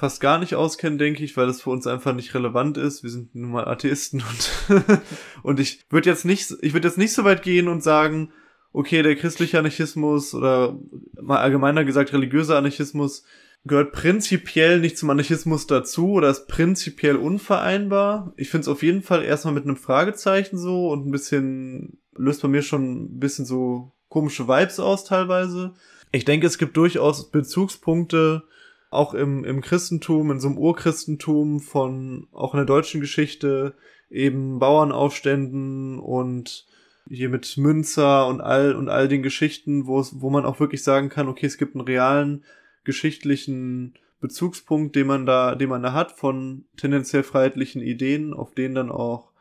[0.00, 3.02] fast gar nicht auskennen, denke ich, weil das für uns einfach nicht relevant ist.
[3.02, 4.22] Wir sind nun mal Atheisten
[4.68, 5.00] und,
[5.42, 8.32] und ich würde jetzt nicht, ich würde jetzt nicht so weit gehen und sagen,
[8.72, 10.78] okay, der christliche Anarchismus oder
[11.20, 13.24] mal allgemeiner gesagt religiöser Anarchismus
[13.66, 18.32] gehört prinzipiell nicht zum Anarchismus dazu oder ist prinzipiell unvereinbar.
[18.38, 22.40] Ich finde es auf jeden Fall erstmal mit einem Fragezeichen so und ein bisschen, löst
[22.40, 25.74] bei mir schon ein bisschen so komische Vibes aus teilweise.
[26.10, 28.44] Ich denke, es gibt durchaus Bezugspunkte,
[28.90, 33.74] auch im, im Christentum, in so einem Urchristentum von, auch in der deutschen Geschichte,
[34.10, 36.66] eben Bauernaufständen und
[37.08, 40.82] hier mit Münzer und all, und all den Geschichten, wo es, wo man auch wirklich
[40.82, 42.44] sagen kann, okay, es gibt einen realen
[42.84, 48.74] geschichtlichen Bezugspunkt, den man da, den man da hat von tendenziell freiheitlichen Ideen, auf denen
[48.74, 49.32] dann auch,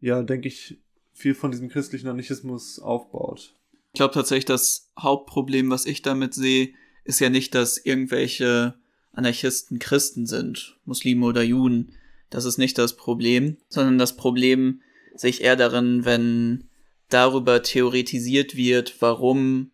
[0.00, 0.78] ja, denke ich,
[1.12, 3.54] viel von diesem christlichen Anarchismus aufbaut.
[3.92, 6.70] Ich glaube tatsächlich, das Hauptproblem, was ich damit sehe,
[7.04, 8.74] ist ja nicht, dass irgendwelche
[9.18, 11.92] Anarchisten Christen sind, Muslime oder Juden.
[12.30, 14.80] Das ist nicht das Problem, sondern das Problem
[15.14, 16.68] sehe ich eher darin, wenn
[17.08, 19.72] darüber theoretisiert wird, warum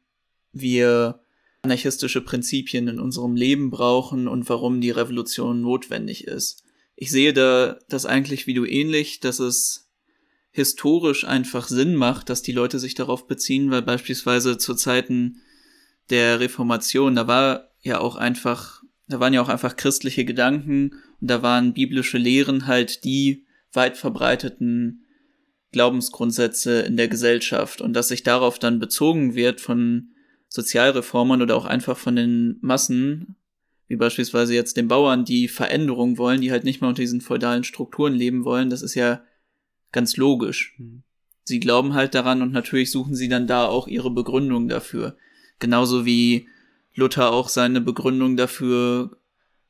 [0.52, 1.20] wir
[1.62, 6.62] anarchistische Prinzipien in unserem Leben brauchen und warum die Revolution notwendig ist.
[6.96, 9.90] Ich sehe da das eigentlich wie du ähnlich, dass es
[10.52, 15.42] historisch einfach Sinn macht, dass die Leute sich darauf beziehen, weil beispielsweise zu Zeiten
[16.11, 21.30] der Reformation, da war ja auch einfach, da waren ja auch einfach christliche Gedanken und
[21.30, 25.04] da waren biblische Lehren halt die weit verbreiteten
[25.72, 30.10] Glaubensgrundsätze in der Gesellschaft und dass sich darauf dann bezogen wird von
[30.48, 33.36] Sozialreformern oder auch einfach von den Massen,
[33.88, 37.64] wie beispielsweise jetzt den Bauern, die Veränderung wollen, die halt nicht mehr unter diesen feudalen
[37.64, 39.22] Strukturen leben wollen, das ist ja
[39.90, 40.74] ganz logisch.
[40.78, 41.02] Mhm.
[41.42, 45.16] Sie glauben halt daran und natürlich suchen sie dann da auch ihre Begründung dafür.
[45.58, 46.48] Genauso wie
[46.94, 49.16] Luther auch seine Begründung dafür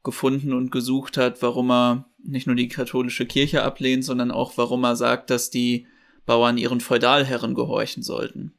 [0.02, 4.84] gefunden und gesucht hat, warum er nicht nur die katholische Kirche ablehnt, sondern auch warum
[4.84, 5.86] er sagt, dass die
[6.26, 8.54] Bauern ihren Feudalherren gehorchen sollten.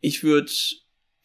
[0.00, 0.50] Ich würde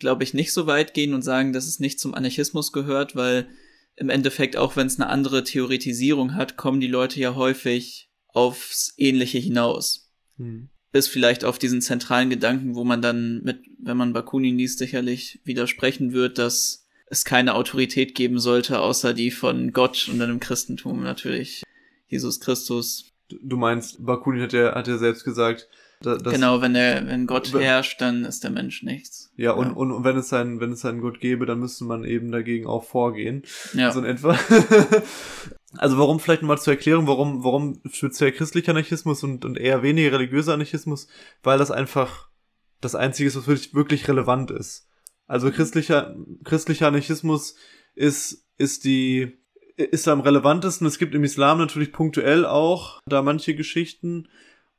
[0.03, 3.47] glaube ich, nicht so weit gehen und sagen, dass es nicht zum Anarchismus gehört, weil
[3.95, 8.93] im Endeffekt, auch wenn es eine andere Theoretisierung hat, kommen die Leute ja häufig aufs
[8.97, 10.12] Ähnliche hinaus.
[10.36, 10.69] Hm.
[10.91, 15.39] Bis vielleicht auf diesen zentralen Gedanken, wo man dann mit, wenn man Bakunin liest, sicherlich
[15.45, 20.39] widersprechen wird, dass es keine Autorität geben sollte, außer die von Gott und dann im
[20.39, 21.63] Christentum natürlich
[22.07, 23.11] Jesus Christus.
[23.29, 25.67] Du meinst, Bakunin hat ja, hat ja selbst gesagt,
[26.03, 29.31] das, genau, wenn der, wenn Gott herrscht, dann ist der Mensch nichts.
[29.37, 29.73] Ja, und, ja.
[29.73, 32.67] Und, und wenn es einen, wenn es einen Gott gäbe, dann müsste man eben dagegen
[32.67, 33.43] auch vorgehen.
[33.73, 33.91] Ja.
[33.91, 34.37] So in etwa.
[35.77, 40.11] also warum vielleicht nochmal zur Erklärung, warum, warum speziell christlicher Anarchismus und, und eher weniger
[40.11, 41.07] religiöser Anarchismus,
[41.41, 42.27] weil das einfach
[42.81, 44.89] das Einzige ist, was wirklich, wirklich relevant ist.
[45.27, 47.55] Also christlicher, christlicher Anarchismus
[47.95, 49.38] ist, ist die,
[49.77, 50.86] ist am relevantesten.
[50.88, 54.27] Es gibt im Islam natürlich punktuell auch da manche Geschichten,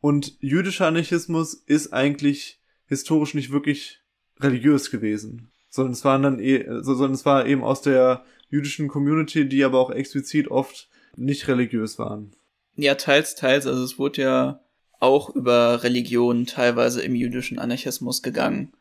[0.05, 4.03] und jüdischer Anarchismus ist eigentlich historisch nicht wirklich
[4.39, 9.49] religiös gewesen, sondern es waren dann eh, sondern es war eben aus der jüdischen Community,
[9.49, 12.33] die aber auch explizit oft nicht religiös waren.
[12.77, 13.67] Ja, teils, teils.
[13.67, 14.61] Also es wurde ja
[15.01, 18.75] auch über Religion teilweise im jüdischen Anarchismus gegangen,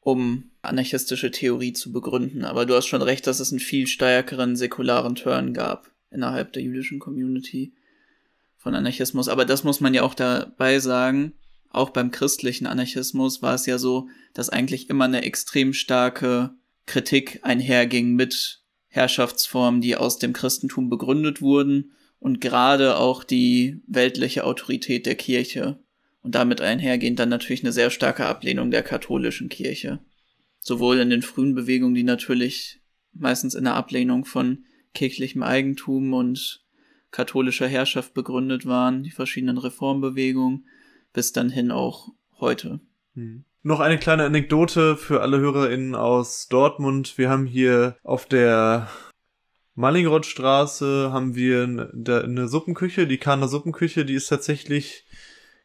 [0.00, 2.44] um anarchistische Theorie zu begründen.
[2.44, 6.62] Aber du hast schon recht, dass es einen viel stärkeren säkularen Turn gab innerhalb der
[6.62, 7.74] jüdischen Community
[8.56, 9.28] von Anarchismus.
[9.28, 11.34] Aber das muss man ja auch dabei sagen.
[11.70, 16.50] Auch beim christlichen Anarchismus war es ja so, dass eigentlich immer eine extrem starke
[16.86, 24.44] Kritik einherging mit Herrschaftsformen, die aus dem Christentum begründet wurden und gerade auch die weltliche
[24.44, 25.78] Autorität der Kirche
[26.22, 30.00] und damit einhergehend dann natürlich eine sehr starke Ablehnung der katholischen Kirche.
[30.58, 32.80] Sowohl in den frühen Bewegungen, die natürlich
[33.12, 36.62] meistens in der Ablehnung von kirchlichem Eigentum und
[37.10, 40.66] katholischer Herrschaft begründet waren, die verschiedenen Reformbewegungen,
[41.12, 42.80] bis dann hin auch heute.
[43.14, 43.44] Hm.
[43.62, 47.18] Noch eine kleine Anekdote für alle HörerInnen aus Dortmund.
[47.18, 48.88] Wir haben hier auf der
[49.74, 55.04] Mallingrothstraße haben wir eine Suppenküche, die Kahner Suppenküche, die ist tatsächlich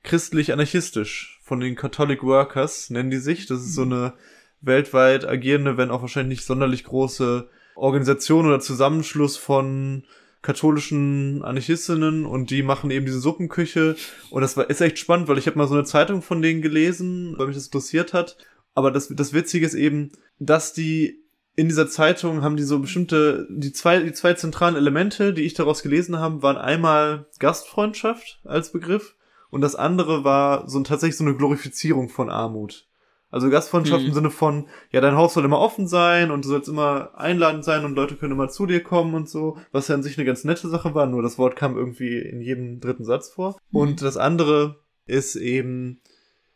[0.06, 3.46] christlich-anarchistisch von den Catholic Workers, nennen die sich.
[3.46, 3.94] Das ist so hm.
[3.94, 4.14] eine
[4.62, 10.06] weltweit agierende, wenn auch wahrscheinlich nicht sonderlich große Organisation oder Zusammenschluss von
[10.42, 13.96] katholischen Anarchistinnen und die machen eben diese Suppenküche
[14.30, 16.62] und das war ist echt spannend, weil ich habe mal so eine Zeitung von denen
[16.62, 18.38] gelesen, weil mich das interessiert hat.
[18.76, 21.24] Aber das, das Witzige ist eben, dass die
[21.56, 25.54] in dieser Zeitung haben die so bestimmte, die zwei, die zwei zentralen Elemente, die ich
[25.54, 29.16] daraus gelesen habe, waren einmal Gastfreundschaft als Begriff
[29.56, 32.90] und das andere war so tatsächlich so eine Glorifizierung von Armut.
[33.32, 34.10] Also Gastfreundschaft hm.
[34.10, 37.64] im Sinne von, ja, dein Haus soll immer offen sein und du sollst immer einladend
[37.64, 40.26] sein und Leute können immer zu dir kommen und so, was ja an sich eine
[40.26, 43.54] ganz nette Sache war, nur das Wort kam irgendwie in jedem dritten Satz vor.
[43.72, 43.80] Hm.
[43.80, 46.02] Und das andere ist eben,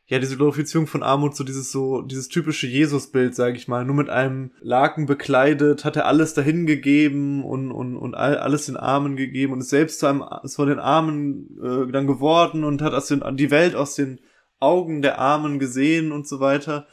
[0.09, 3.95] ja, diese Glorifizierung von Armut, so dieses so, dieses typische Jesusbild, sage ich mal, nur
[3.95, 8.75] mit einem Laken bekleidet, hat er alles dahin gegeben und, und, und all, alles den
[8.75, 12.81] Armen gegeben und ist selbst zu einem, ist von den Armen äh, dann geworden und
[12.81, 14.19] hat aus den, die Welt aus den
[14.59, 16.87] Augen der Armen gesehen und so weiter.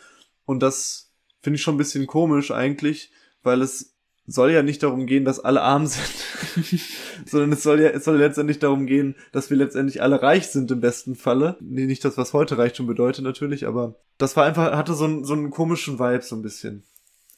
[0.44, 3.95] Und das finde ich schon ein bisschen komisch eigentlich, weil es
[4.26, 6.10] soll ja nicht darum gehen, dass alle arm sind,
[7.26, 10.70] sondern es soll ja, es soll letztendlich darum gehen, dass wir letztendlich alle reich sind
[10.70, 11.56] im besten Falle.
[11.60, 15.24] Nee, nicht das, was heute Reichtum bedeutet natürlich, aber das war einfach, hatte so, einen
[15.24, 16.84] so einen komischen Vibe so ein bisschen.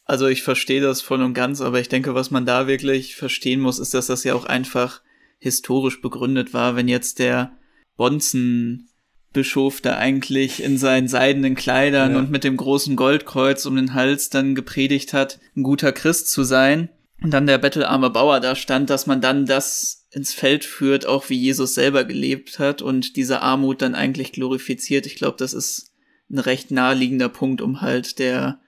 [0.04, 3.60] Also ich verstehe das voll und ganz, aber ich denke, was man da wirklich verstehen
[3.60, 5.02] muss, ist, dass das ja auch einfach
[5.38, 7.52] historisch begründet war, wenn jetzt der
[7.96, 8.87] Bonzen
[9.32, 12.18] Bischof da eigentlich in seinen seidenen Kleidern ja.
[12.18, 16.44] und mit dem großen Goldkreuz um den Hals dann gepredigt hat, ein guter Christ zu
[16.44, 16.88] sein.
[17.20, 21.28] Und dann der bettelarme Bauer da stand, dass man dann das ins Feld führt, auch
[21.28, 25.04] wie Jesus selber gelebt hat und diese Armut dann eigentlich glorifiziert.
[25.04, 25.92] Ich glaube, das ist
[26.30, 28.60] ein recht naheliegender Punkt, um halt der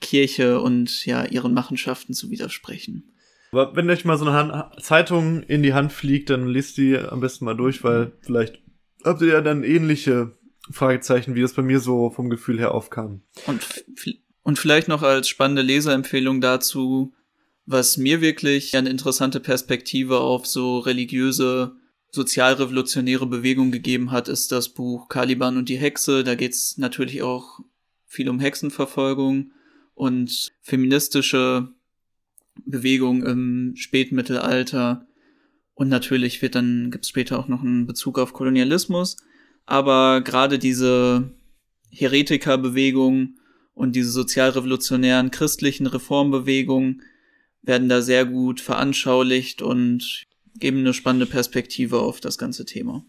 [0.00, 3.14] Kirche und ja ihren Machenschaften zu widersprechen.
[3.52, 6.96] Aber wenn euch mal so eine Hand Zeitung in die Hand fliegt, dann liest die
[6.96, 8.61] am besten mal durch, weil vielleicht
[9.04, 10.32] habt ihr ja dann ähnliche
[10.70, 13.22] Fragezeichen, wie das bei mir so vom Gefühl her aufkam.
[13.46, 13.84] Und,
[14.42, 17.12] und vielleicht noch als spannende Leserempfehlung dazu,
[17.66, 21.76] was mir wirklich eine interessante Perspektive auf so religiöse,
[22.10, 26.24] sozialrevolutionäre Bewegung gegeben hat, ist das Buch Caliban und die Hexe.
[26.24, 27.60] Da geht's natürlich auch
[28.06, 29.52] viel um Hexenverfolgung
[29.94, 31.68] und feministische
[32.64, 35.06] Bewegung im Spätmittelalter
[35.74, 39.16] und natürlich wird dann, gibt es später auch noch einen Bezug auf Kolonialismus.
[39.64, 41.30] Aber gerade diese
[41.90, 43.36] Heretikerbewegung
[43.74, 47.02] und diese sozialrevolutionären christlichen Reformbewegungen
[47.62, 50.24] werden da sehr gut veranschaulicht und
[50.58, 53.04] geben eine spannende Perspektive auf das ganze Thema.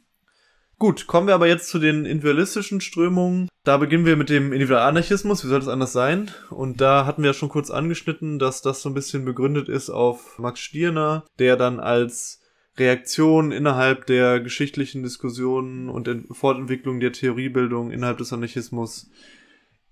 [0.79, 3.47] Gut, kommen wir aber jetzt zu den individualistischen Strömungen.
[3.63, 6.31] Da beginnen wir mit dem Individualanarchismus, wie soll das anders sein?
[6.49, 9.89] Und da hatten wir ja schon kurz angeschnitten, dass das so ein bisschen begründet ist
[9.89, 12.42] auf Max Stirner, der dann als
[12.77, 19.11] Reaktion innerhalb der geschichtlichen Diskussionen und Fortentwicklung der Theoriebildung innerhalb des Anarchismus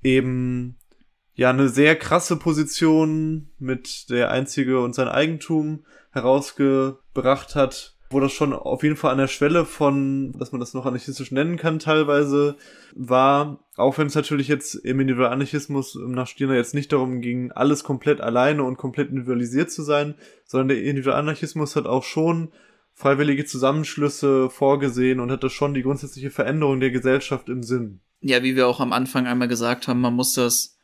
[0.02, 0.78] eben
[1.34, 8.34] ja eine sehr krasse Position mit der einzige und sein Eigentum herausgebracht hat, wo das
[8.34, 11.80] schon auf jeden Fall an der Schwelle von, dass man das noch anarchistisch nennen kann,
[11.80, 12.58] teilweise
[12.96, 17.84] war, auch wenn es natürlich jetzt im Individualanarchismus nach Stirner jetzt nicht darum ging, alles
[17.84, 20.16] komplett alleine und komplett individualisiert zu sein,
[20.46, 22.52] sondern der Individualanarchismus hat auch schon
[23.02, 28.00] freiwillige Zusammenschlüsse vorgesehen und hatte schon die grundsätzliche Veränderung der Gesellschaft im Sinn.
[28.22, 30.78] Ja, wie wir auch am Anfang einmal gesagt haben, man muss das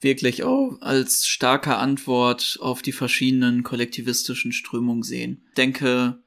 [0.00, 5.42] wirklich auch als starke Antwort auf die verschiedenen kollektivistischen Strömungen sehen.
[5.48, 6.22] Ich denke,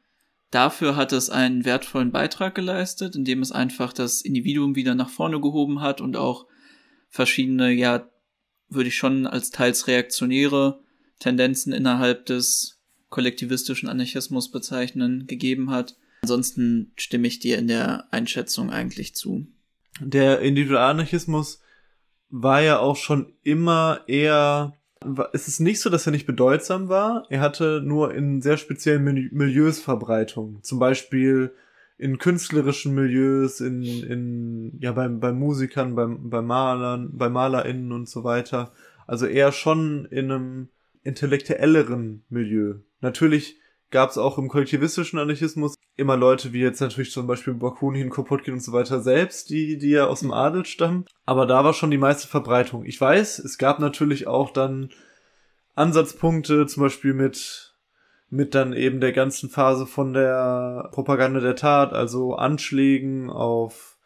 [0.52, 5.40] dafür hat es einen wertvollen Beitrag geleistet, indem es einfach das Individuum wieder nach vorne
[5.40, 6.46] gehoben hat und auch
[7.10, 8.10] verschiedene, ja,
[8.68, 10.82] würde ich schon als teils reaktionäre
[11.20, 12.81] Tendenzen innerhalb des
[13.12, 15.96] kollektivistischen Anarchismus bezeichnen, gegeben hat.
[16.24, 19.46] Ansonsten stimme ich dir in der Einschätzung eigentlich zu.
[20.00, 21.62] Der Individualanarchismus
[22.30, 24.74] war ja auch schon immer eher
[25.34, 27.26] es ist nicht so, dass er nicht bedeutsam war.
[27.30, 30.60] Er hatte nur in sehr speziellen Milieus Verbreitung.
[30.62, 31.52] Zum Beispiel
[31.98, 38.10] in künstlerischen Milieus, in, in, ja, beim, bei Musikern, beim, bei Malern, bei MalerInnen und
[38.10, 38.72] so weiter.
[39.08, 40.70] Also eher schon in einem
[41.04, 42.76] intellektuelleren Milieu.
[43.02, 43.58] Natürlich
[43.90, 48.56] gab es auch im kollektivistischen Anarchismus immer Leute wie jetzt natürlich zum Beispiel Bakunin, Kropotkin
[48.56, 51.06] und so weiter selbst, die, die ja aus dem Adel stammen.
[51.26, 52.86] Aber da war schon die meiste Verbreitung.
[52.86, 54.90] Ich weiß, es gab natürlich auch dann
[55.76, 57.76] Ansatzpunkte, zum Beispiel mit,
[58.30, 63.98] mit dann eben der ganzen Phase von der Propaganda der Tat, also Anschlägen auf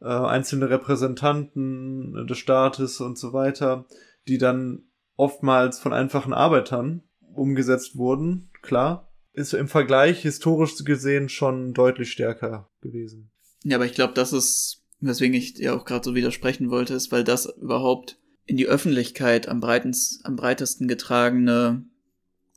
[0.00, 3.86] äh, einzelne Repräsentanten des Staates und so weiter,
[4.28, 4.84] die dann
[5.16, 7.02] oftmals von einfachen Arbeitern
[7.40, 13.30] umgesetzt wurden, klar, ist im Vergleich historisch gesehen schon deutlich stärker gewesen.
[13.64, 17.10] Ja, aber ich glaube, das ist, weswegen ich dir auch gerade so widersprechen wollte, ist,
[17.10, 21.86] weil das überhaupt in die Öffentlichkeit am, breitens, am breitesten getragene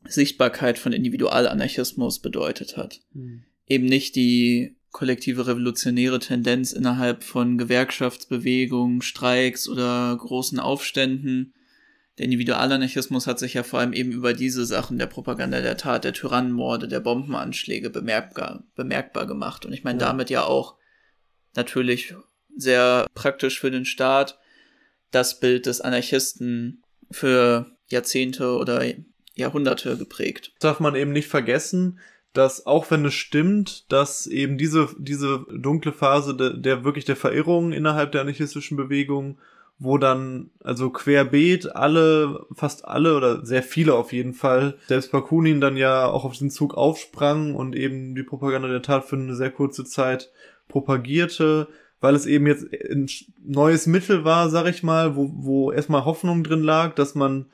[0.06, 3.00] Sichtbarkeit von Individualanarchismus bedeutet hat.
[3.14, 3.44] Hm.
[3.68, 11.54] Eben nicht die kollektive revolutionäre Tendenz innerhalb von Gewerkschaftsbewegungen, Streiks oder großen Aufständen,
[12.18, 16.04] der Individualanarchismus hat sich ja vor allem eben über diese Sachen der Propaganda der Tat,
[16.04, 19.66] der Tyrannenmorde, der Bombenanschläge bemerkbar, bemerkbar gemacht.
[19.66, 20.08] Und ich meine ja.
[20.08, 20.76] damit ja auch
[21.56, 22.14] natürlich
[22.56, 24.40] sehr praktisch für den Staat
[25.10, 28.84] das Bild des Anarchisten für Jahrzehnte oder
[29.34, 30.54] Jahrhunderte geprägt.
[30.60, 32.00] Darf man eben nicht vergessen,
[32.34, 37.16] dass auch wenn es stimmt, dass eben diese, diese dunkle Phase der, der wirklich der
[37.16, 39.40] Verirrung innerhalb der anarchistischen Bewegung,
[39.84, 45.60] wo dann also querbeet alle, fast alle oder sehr viele auf jeden Fall, selbst Bakunin
[45.60, 49.36] dann ja auch auf diesen Zug aufsprang und eben die Propaganda der Tat für eine
[49.36, 50.32] sehr kurze Zeit
[50.70, 51.68] propagierte,
[52.00, 53.10] weil es eben jetzt ein
[53.44, 57.48] neues Mittel war, sag ich mal, wo, wo erstmal Hoffnung drin lag, dass man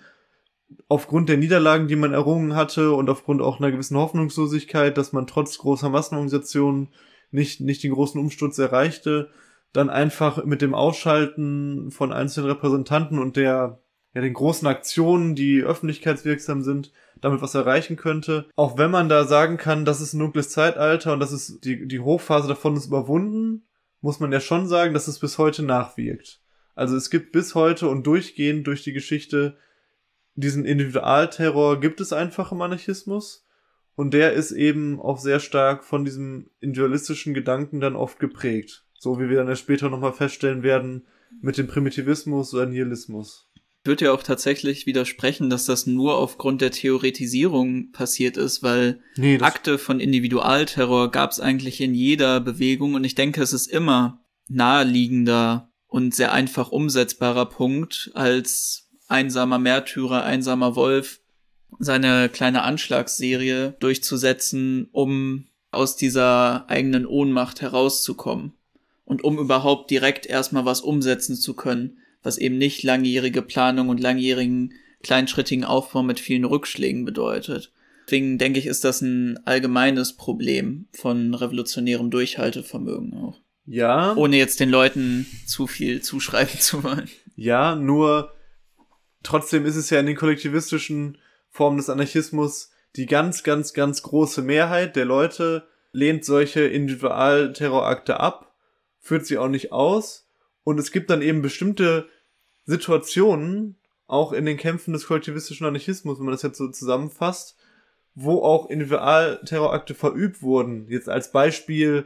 [0.87, 5.25] aufgrund der Niederlagen, die man errungen hatte und aufgrund auch einer gewissen Hoffnungslosigkeit, dass man
[5.25, 6.89] trotz großer Massenorganisationen
[7.31, 9.29] nicht, nicht den großen Umsturz erreichte,
[9.73, 13.79] dann einfach mit dem Ausschalten von einzelnen Repräsentanten und der,
[14.13, 16.91] ja, den großen Aktionen, die öffentlichkeitswirksam sind,
[17.21, 18.49] damit was erreichen könnte.
[18.55, 21.87] Auch wenn man da sagen kann, das ist ein dunkles Zeitalter und das ist die,
[21.87, 23.67] die Hochphase davon ist überwunden,
[24.01, 26.41] muss man ja schon sagen, dass es bis heute nachwirkt.
[26.75, 29.57] Also es gibt bis heute und durchgehend durch die Geschichte
[30.35, 33.45] diesen Individualterror gibt es einfach im Anarchismus.
[33.95, 38.85] Und der ist eben auch sehr stark von diesem individualistischen Gedanken dann oft geprägt.
[38.99, 41.07] So wie wir dann ja später nochmal feststellen werden
[41.41, 43.49] mit dem Primitivismus oder Nihilismus.
[43.55, 48.99] Ich würde ja auch tatsächlich widersprechen, dass das nur aufgrund der Theoretisierung passiert ist, weil
[49.15, 53.67] nee, Akte von Individualterror gab es eigentlich in jeder Bewegung und ich denke, es ist
[53.67, 61.21] immer naheliegender und sehr einfach umsetzbarer Punkt als einsamer Märtyrer, einsamer Wolf,
[61.79, 68.58] seine kleine Anschlagsserie durchzusetzen, um aus dieser eigenen Ohnmacht herauszukommen
[69.09, 73.99] und um überhaupt direkt erstmal was umsetzen zu können, was eben nicht langjährige Planung und
[73.99, 77.73] langjährigen kleinschrittigen Aufbau mit vielen Rückschlägen bedeutet.
[78.05, 83.41] Deswegen denke ich, ist das ein allgemeines Problem von revolutionärem Durchhaltevermögen auch.
[83.65, 84.15] Ja.
[84.15, 87.09] Ohne jetzt den Leuten zu viel zuschreiben zu wollen.
[87.35, 88.33] Ja, nur
[89.23, 91.17] trotzdem ist es ja in den kollektivistischen
[91.49, 98.48] Formen des Anarchismus die ganz, ganz, ganz große Mehrheit der Leute lehnt solche Individualterrorakte ab,
[99.09, 100.27] führt sie auch nicht aus.
[100.63, 102.07] Und es gibt dann eben bestimmte
[102.65, 107.57] Situationen, auch in den Kämpfen des kollektivistischen Anarchismus, wenn man das jetzt so zusammenfasst,
[108.13, 110.87] wo auch Individualterrorakte verübt wurden.
[110.89, 112.05] Jetzt als Beispiel,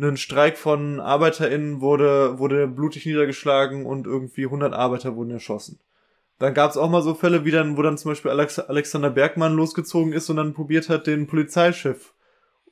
[0.00, 5.78] ein Streik von ArbeiterInnen wurde, wurde blutig niedergeschlagen und irgendwie 100 Arbeiter wurden erschossen.
[6.40, 9.10] Dann gab es auch mal so Fälle, wie dann, wo dann zum Beispiel Alex Alexander
[9.10, 12.14] Bergmann losgezogen ist und dann probiert hat, den Polizeichef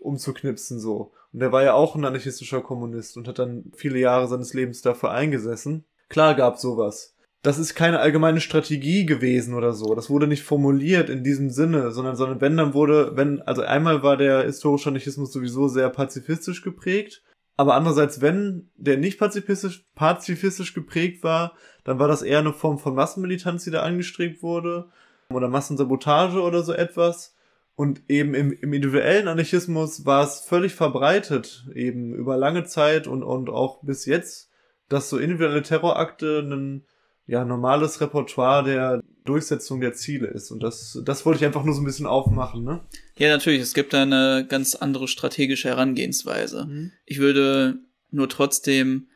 [0.00, 1.12] umzuknipsen so.
[1.32, 4.82] Und der war ja auch ein anarchistischer Kommunist und hat dann viele Jahre seines Lebens
[4.82, 5.84] dafür eingesessen.
[6.08, 7.14] Klar gab sowas.
[7.42, 9.94] Das ist keine allgemeine Strategie gewesen oder so.
[9.94, 14.02] Das wurde nicht formuliert in diesem Sinne, sondern, sondern wenn dann wurde, wenn, also einmal
[14.02, 17.22] war der historische Anarchismus sowieso sehr pazifistisch geprägt
[17.60, 21.52] aber andererseits, wenn der nicht pazifistisch, pazifistisch geprägt war,
[21.84, 24.88] dann war das eher eine Form von Massenmilitanz, die da angestrebt wurde.
[25.28, 27.36] Oder Massensabotage oder so etwas.
[27.80, 33.22] Und eben im, im individuellen Anarchismus war es völlig verbreitet, eben über lange Zeit und,
[33.22, 34.50] und auch bis jetzt,
[34.90, 36.84] dass so individuelle Terrorakte ein
[37.26, 40.50] ja, normales Repertoire der Durchsetzung der Ziele ist.
[40.50, 42.82] Und das, das wollte ich einfach nur so ein bisschen aufmachen, ne?
[43.16, 43.62] Ja, natürlich.
[43.62, 46.66] Es gibt da eine ganz andere strategische Herangehensweise.
[46.66, 46.92] Mhm.
[47.06, 47.78] Ich würde
[48.10, 49.08] nur trotzdem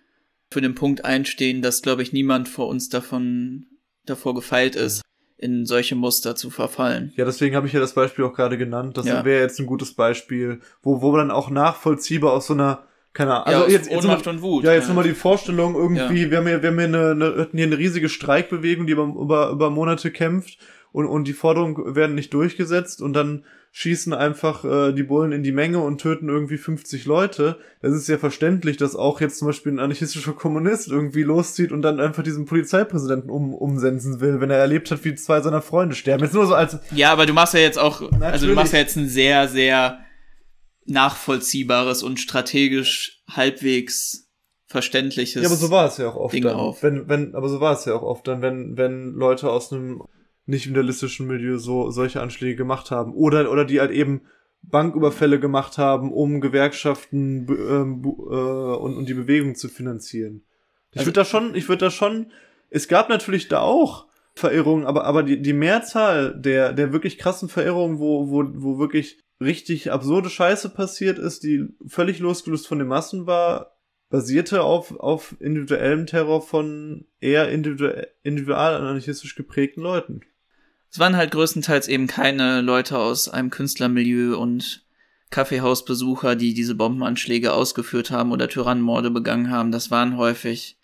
[0.50, 3.66] für den Punkt einstehen, dass, glaube ich, niemand vor uns davon,
[4.06, 5.02] davor gefeilt ist,
[5.36, 7.12] in solche Muster zu verfallen.
[7.16, 8.96] Ja, deswegen habe ich ja das Beispiel auch gerade genannt.
[8.96, 9.24] Das ja.
[9.24, 13.46] wäre jetzt ein gutes Beispiel, wo, wo dann auch nachvollziehbar aus so einer keine Ahnung.
[13.46, 14.64] Also ja, jetzt, jetzt Ohnmacht und Wut.
[14.64, 14.88] Ja, jetzt ja.
[14.88, 16.30] nochmal die Vorstellung irgendwie, ja.
[16.30, 19.50] wir haben hier, wir haben hier eine, eine, hier eine riesige Streikbewegung, die über, über,
[19.50, 20.58] über Monate kämpft
[20.94, 25.42] und, und die Forderungen werden nicht durchgesetzt und dann schießen einfach äh, die Bullen in
[25.42, 27.58] die Menge und töten irgendwie 50 Leute.
[27.82, 31.82] Das ist ja verständlich, dass auch jetzt zum Beispiel ein anarchistischer Kommunist irgendwie loszieht und
[31.82, 35.96] dann einfach diesen Polizeipräsidenten um, umsensen will, wenn er erlebt hat, wie zwei seiner Freunde
[35.96, 36.22] sterben.
[36.22, 36.78] Jetzt nur so als.
[36.94, 38.24] Ja, aber du machst ja jetzt auch, Natürlich.
[38.24, 39.98] also du machst ja jetzt ein sehr, sehr
[40.86, 44.30] nachvollziehbares und strategisch halbwegs
[44.68, 45.42] verständliches.
[45.42, 46.34] Ja, aber so war es ja auch oft.
[46.34, 46.54] Ding dann.
[46.54, 46.84] Auf.
[46.84, 50.00] Wenn, wenn, aber so war es ja auch oft dann, wenn, wenn Leute aus einem
[50.46, 53.14] nicht idealistischen Milieu so solche Anschläge gemacht haben.
[53.14, 54.22] Oder, oder die halt eben
[54.62, 60.42] Banküberfälle gemacht haben, um Gewerkschaften ähm, äh, und, und die Bewegung zu finanzieren.
[60.92, 62.32] Ich also, würde da schon, ich würde da schon,
[62.70, 67.48] es gab natürlich da auch Verirrungen, aber, aber die, die Mehrzahl der, der wirklich krassen
[67.48, 72.88] Verirrungen, wo, wo, wo wirklich richtig absurde Scheiße passiert ist, die völlig losgelöst von den
[72.88, 73.76] Massen war,
[74.10, 80.20] basierte auf, auf individuellem Terror von eher individual, individual anarchistisch geprägten Leuten.
[80.94, 84.86] Es waren halt größtenteils eben keine Leute aus einem Künstlermilieu und
[85.30, 89.72] Kaffeehausbesucher, die diese Bombenanschläge ausgeführt haben oder Tyrannenmorde begangen haben.
[89.72, 90.78] Das waren häufig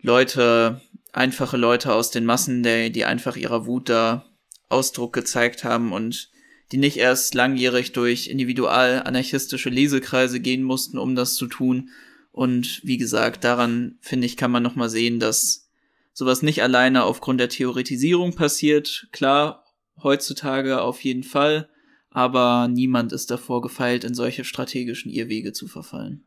[0.00, 0.80] Leute,
[1.12, 4.26] einfache Leute aus den Massen, die, die einfach ihrer Wut da
[4.68, 6.32] Ausdruck gezeigt haben und
[6.72, 11.90] die nicht erst langjährig durch individual anarchistische Lesekreise gehen mussten, um das zu tun.
[12.32, 15.61] Und wie gesagt, daran finde ich, kann man nochmal sehen, dass
[16.12, 19.08] sowas nicht alleine aufgrund der Theoretisierung passiert.
[19.12, 19.64] Klar,
[20.02, 21.68] heutzutage auf jeden Fall,
[22.10, 26.24] aber niemand ist davor gefeilt, in solche strategischen Irrwege zu verfallen.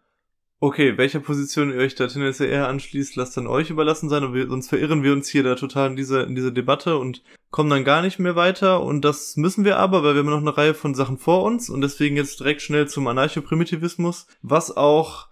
[0.62, 4.48] Okay, welcher Position ihr euch da tendenziell eher anschließt, lasst dann euch überlassen sein, wir,
[4.48, 7.84] sonst verirren wir uns hier da total in dieser, in dieser Debatte und kommen dann
[7.84, 8.82] gar nicht mehr weiter.
[8.82, 11.70] Und das müssen wir aber, weil wir haben noch eine Reihe von Sachen vor uns
[11.70, 15.28] und deswegen jetzt direkt schnell zum Anarchoprimitivismus, was auch,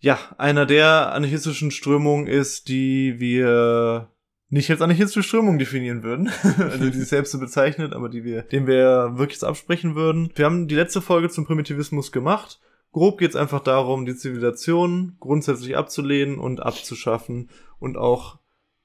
[0.00, 4.10] ja, einer der anarchistischen Strömungen ist, die wir
[4.50, 8.42] nicht als anarchistische Strömung definieren würden, also die sich selbst so bezeichnet, aber die wir,
[8.42, 10.30] dem wir wirklich absprechen würden.
[10.34, 12.60] Wir haben die letzte Folge zum Primitivismus gemacht
[12.92, 18.38] Grob geht es einfach darum, die Zivilisation grundsätzlich abzulehnen und abzuschaffen und auch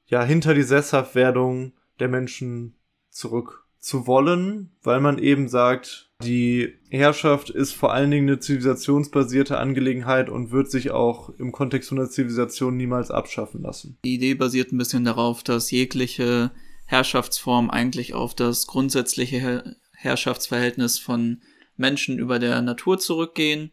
[0.05, 2.75] ja hinter die Sesshaftwerdung der Menschen
[3.09, 9.57] zurück zu wollen, weil man eben sagt, die Herrschaft ist vor allen Dingen eine zivilisationsbasierte
[9.57, 13.97] Angelegenheit und wird sich auch im Kontext einer Zivilisation niemals abschaffen lassen.
[14.05, 16.51] Die Idee basiert ein bisschen darauf, dass jegliche
[16.85, 21.41] Herrschaftsform eigentlich auf das grundsätzliche Herrschaftsverhältnis von
[21.77, 23.71] Menschen über der Natur zurückgehen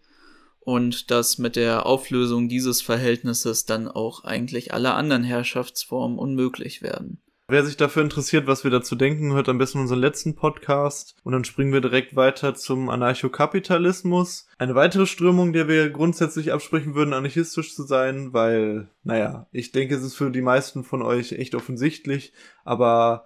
[0.61, 7.21] und dass mit der Auflösung dieses Verhältnisses dann auch eigentlich alle anderen Herrschaftsformen unmöglich werden.
[7.51, 11.33] Wer sich dafür interessiert, was wir dazu denken, hört am besten unseren letzten Podcast und
[11.33, 14.47] dann springen wir direkt weiter zum Anarchokapitalismus.
[14.57, 19.97] Eine weitere Strömung, der wir grundsätzlich absprechen würden, anarchistisch zu sein, weil, naja, ich denke,
[19.97, 22.33] es ist für die meisten von euch echt offensichtlich,
[22.65, 23.25] aber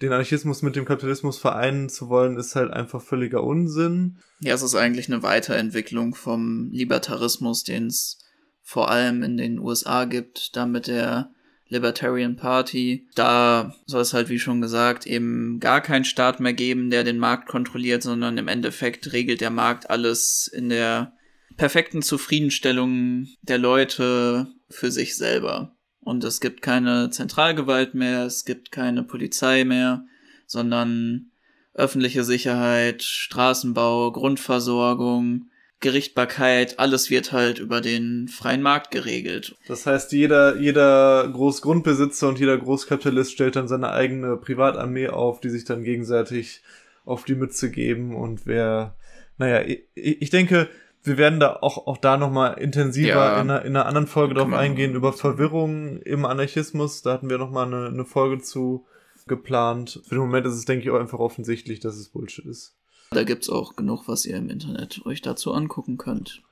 [0.00, 4.18] den Anarchismus mit dem Kapitalismus vereinen zu wollen, ist halt einfach völliger Unsinn.
[4.38, 8.18] Ja, es ist eigentlich eine Weiterentwicklung vom Libertarismus, den es
[8.62, 11.32] vor allem in den USA gibt, da mit der
[11.68, 13.08] Libertarian Party.
[13.14, 17.18] Da soll es halt, wie schon gesagt, eben gar keinen Staat mehr geben, der den
[17.18, 21.12] Markt kontrolliert, sondern im Endeffekt regelt der Markt alles in der
[21.56, 25.76] perfekten Zufriedenstellung der Leute für sich selber.
[26.00, 30.04] Und es gibt keine Zentralgewalt mehr, es gibt keine Polizei mehr,
[30.46, 31.32] sondern
[31.74, 35.50] öffentliche Sicherheit, Straßenbau, Grundversorgung,
[35.80, 39.56] Gerichtbarkeit, alles wird halt über den freien Markt geregelt.
[39.68, 45.50] Das heißt, jeder, jeder Großgrundbesitzer und jeder Großkapitalist stellt dann seine eigene Privatarmee auf, die
[45.50, 46.62] sich dann gegenseitig
[47.04, 48.96] auf die Mütze geben und wer,
[49.38, 50.68] naja, ich, ich denke,
[51.06, 54.34] wir werden da auch, auch da nochmal intensiver ja, in, einer, in einer anderen Folge
[54.34, 57.02] drauf eingehen, über Verwirrung im Anarchismus.
[57.02, 58.86] Da hatten wir nochmal eine, eine Folge zu
[59.28, 60.00] geplant.
[60.04, 62.75] Für den Moment ist es, denke ich, auch einfach offensichtlich, dass es Bullshit ist.
[63.10, 66.42] Da gibt's auch genug, was ihr im Internet euch dazu angucken könnt.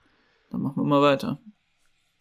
[0.50, 1.40] Dann machen wir mal weiter.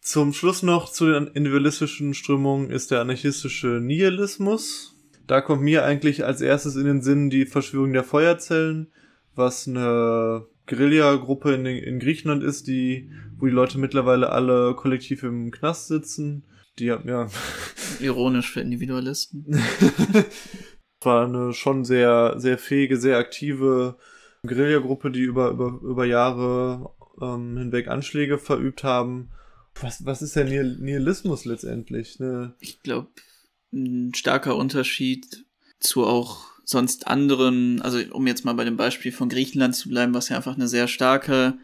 [0.00, 4.96] Zum Schluss noch zu den individualistischen Strömungen ist der anarchistische Nihilismus.
[5.26, 8.92] Da kommt mir eigentlich als erstes in den Sinn die Verschwörung der Feuerzellen,
[9.34, 15.50] was eine Guerilla-Gruppe in, in Griechenland ist, die, wo die Leute mittlerweile alle kollektiv im
[15.50, 16.44] Knast sitzen.
[16.78, 17.28] Die haben, ja.
[18.00, 19.46] Ironisch für Individualisten.
[21.00, 23.96] war eine schon sehr, sehr fähige, sehr aktive
[24.46, 26.90] Guerilla-Gruppe, die über, über, über Jahre
[27.20, 29.30] ähm, hinweg Anschläge verübt haben.
[29.80, 32.18] Was, was ist der Nihilismus letztendlich?
[32.20, 32.54] Ne?
[32.60, 33.08] Ich glaube,
[33.72, 35.44] ein starker Unterschied
[35.80, 40.14] zu auch sonst anderen, also um jetzt mal bei dem Beispiel von Griechenland zu bleiben,
[40.14, 41.58] was ja einfach eine sehr starke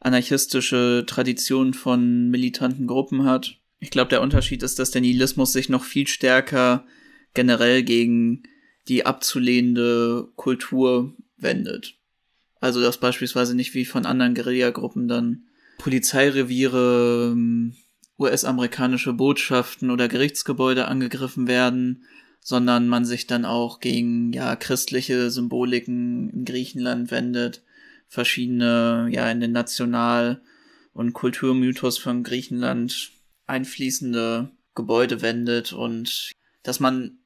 [0.00, 3.58] anarchistische Tradition von militanten Gruppen hat.
[3.78, 6.86] Ich glaube, der Unterschied ist, dass der Nihilismus sich noch viel stärker
[7.34, 8.42] generell gegen
[8.88, 11.98] die abzulehnende Kultur wendet.
[12.62, 15.48] Also dass beispielsweise nicht wie von anderen Guerillagruppen dann
[15.78, 17.74] Polizeireviere, ähm,
[18.20, 22.04] US-amerikanische Botschaften oder Gerichtsgebäude angegriffen werden,
[22.40, 27.64] sondern man sich dann auch gegen ja christliche Symboliken in Griechenland wendet,
[28.06, 30.40] verschiedene ja in den National-
[30.92, 33.10] und Kulturmythos von Griechenland
[33.48, 36.30] einfließende Gebäude wendet und
[36.62, 37.18] dass man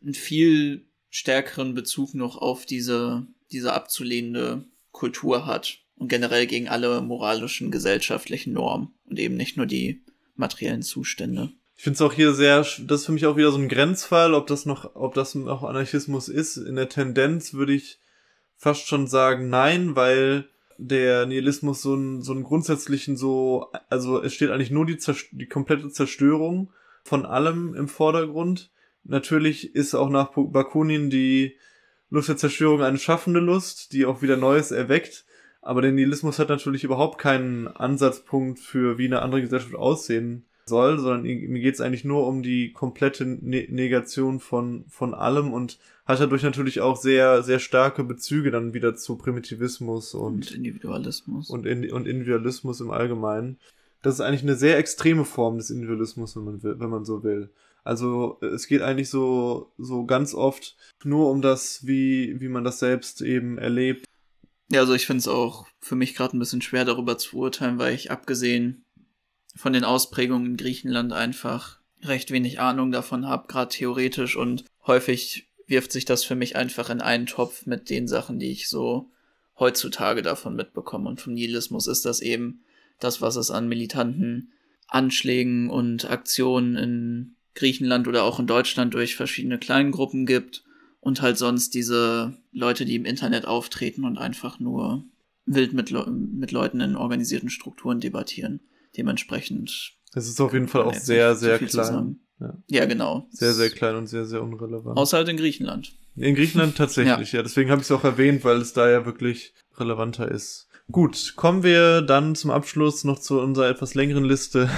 [0.00, 7.02] einen viel stärkeren Bezug noch auf diese diese abzulehnende Kultur hat und generell gegen alle
[7.02, 10.02] moralischen gesellschaftlichen Normen und eben nicht nur die
[10.36, 11.52] materiellen Zustände.
[11.76, 14.32] Ich finde es auch hier sehr, das ist für mich auch wieder so ein Grenzfall,
[14.32, 16.56] ob das noch, ob das noch Anarchismus ist.
[16.56, 17.98] In der Tendenz würde ich
[18.56, 24.32] fast schon sagen nein, weil der Nihilismus so einen, so einen grundsätzlichen so, also es
[24.32, 24.98] steht eigentlich nur die,
[25.32, 26.72] die komplette Zerstörung
[27.02, 28.70] von allem im Vordergrund.
[29.02, 31.56] Natürlich ist auch nach Bakunin die
[32.10, 35.24] Lust der Zerstörung eine schaffende Lust, die auch wieder Neues erweckt.
[35.62, 40.98] Aber der Nihilismus hat natürlich überhaupt keinen Ansatzpunkt für, wie eine andere Gesellschaft aussehen soll,
[40.98, 45.78] sondern mir geht es eigentlich nur um die komplette ne Negation von, von allem und
[46.06, 51.50] hat dadurch natürlich auch sehr, sehr starke Bezüge dann wieder zu Primitivismus und, und Individualismus.
[51.50, 53.58] Und, in, und Individualismus im Allgemeinen.
[54.02, 57.22] Das ist eigentlich eine sehr extreme Form des Individualismus, wenn man will, wenn man so
[57.24, 57.50] will.
[57.84, 62.78] Also es geht eigentlich so, so ganz oft nur um das, wie, wie man das
[62.78, 64.06] selbst eben erlebt.
[64.70, 67.78] Ja, also ich finde es auch für mich gerade ein bisschen schwer darüber zu urteilen,
[67.78, 68.84] weil ich abgesehen
[69.54, 75.48] von den Ausprägungen in Griechenland einfach recht wenig Ahnung davon habe, gerade theoretisch und häufig
[75.66, 79.10] wirft sich das für mich einfach in einen Topf mit den Sachen, die ich so
[79.58, 81.08] heutzutage davon mitbekomme.
[81.08, 82.64] Und vom Nihilismus ist das eben
[82.98, 84.52] das, was es an militanten
[84.88, 90.64] Anschlägen und Aktionen in Griechenland oder auch in Deutschland durch verschiedene Kleingruppen gibt
[91.00, 95.04] und halt sonst diese Leute, die im Internet auftreten und einfach nur
[95.46, 98.60] wild mit, Le mit Leuten in organisierten Strukturen debattieren.
[98.96, 99.96] Dementsprechend.
[100.14, 102.20] Es ist auf jeden Fall auch sehr, sehr klein.
[102.40, 102.58] Ja.
[102.68, 103.28] ja, genau.
[103.30, 104.96] Sehr, sehr klein und sehr, sehr unrelevant.
[104.96, 105.92] Außer halt in Griechenland.
[106.16, 107.38] In Griechenland tatsächlich, ja.
[107.38, 107.42] ja.
[107.42, 110.68] Deswegen habe ich es auch erwähnt, weil es da ja wirklich relevanter ist.
[110.92, 114.68] Gut, kommen wir dann zum Abschluss noch zu unserer etwas längeren Liste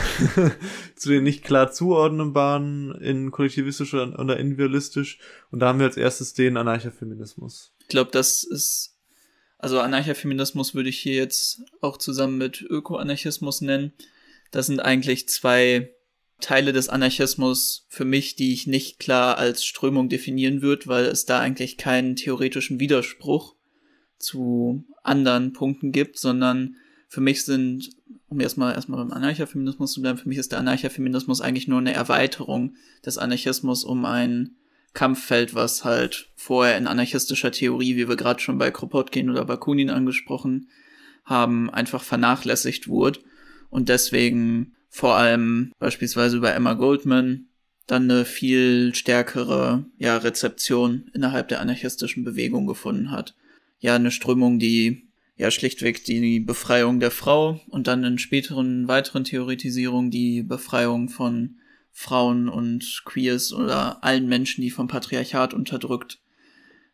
[0.97, 5.19] zu den nicht klar zuordnenbaren in kollektivistisch oder individualistisch.
[5.51, 7.75] Und da haben wir als erstes den Anarchafeminismus.
[7.81, 8.97] Ich glaube, das ist,
[9.59, 13.93] also Anarchafeminismus würde ich hier jetzt auch zusammen mit Ökoanarchismus nennen.
[14.53, 15.93] Das sind eigentlich zwei
[16.41, 21.25] Teile des Anarchismus für mich, die ich nicht klar als Strömung definieren würde, weil es
[21.25, 23.56] da eigentlich keinen theoretischen Widerspruch
[24.19, 26.77] zu anderen Punkten gibt, sondern
[27.09, 27.91] für mich sind,
[28.29, 31.95] um erstmal erstmal beim Anarchafeminismus zu bleiben, für mich ist der Anarchafeminismus eigentlich nur eine
[31.95, 34.57] Erweiterung des Anarchismus um ein
[34.95, 39.91] Kampffeld, was halt vorher in anarchistischer Theorie, wie wir gerade schon bei Kropotkin oder Bakunin
[39.91, 40.69] angesprochen
[41.25, 43.21] haben, einfach vernachlässigt wurde.
[43.69, 47.49] Und deswegen vor allem beispielsweise bei Emma Goldman
[47.87, 53.35] dann eine viel stärkere ja, Rezeption innerhalb der anarchistischen Bewegung gefunden hat
[53.79, 59.25] ja eine Strömung, die ja schlichtweg die Befreiung der Frau und dann in späteren weiteren
[59.25, 61.57] Theoretisierungen die Befreiung von
[61.93, 66.21] Frauen und Queers oder allen Menschen, die vom Patriarchat unterdrückt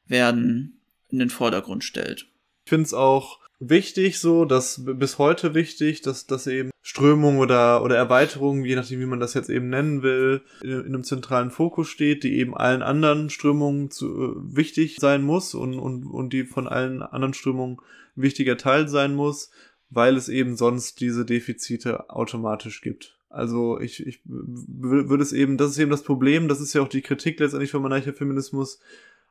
[0.07, 2.29] werden, in den Vordergrund stellt.
[2.65, 7.83] Ich finde es auch wichtig, so, dass bis heute wichtig, dass, dass eben Strömung oder,
[7.83, 11.51] oder Erweiterung, je nachdem, wie man das jetzt eben nennen will, in, in einem zentralen
[11.51, 16.35] Fokus steht, die eben allen anderen Strömungen zu, äh, wichtig sein muss und, und, und
[16.35, 17.79] die von allen anderen Strömungen
[18.15, 19.51] wichtiger Teil sein muss,
[19.89, 23.17] weil es eben sonst diese Defizite automatisch gibt.
[23.31, 26.89] Also ich, ich würde es eben, das ist eben das Problem, das ist ja auch
[26.89, 28.81] die Kritik letztendlich vom Anarchofeminismus,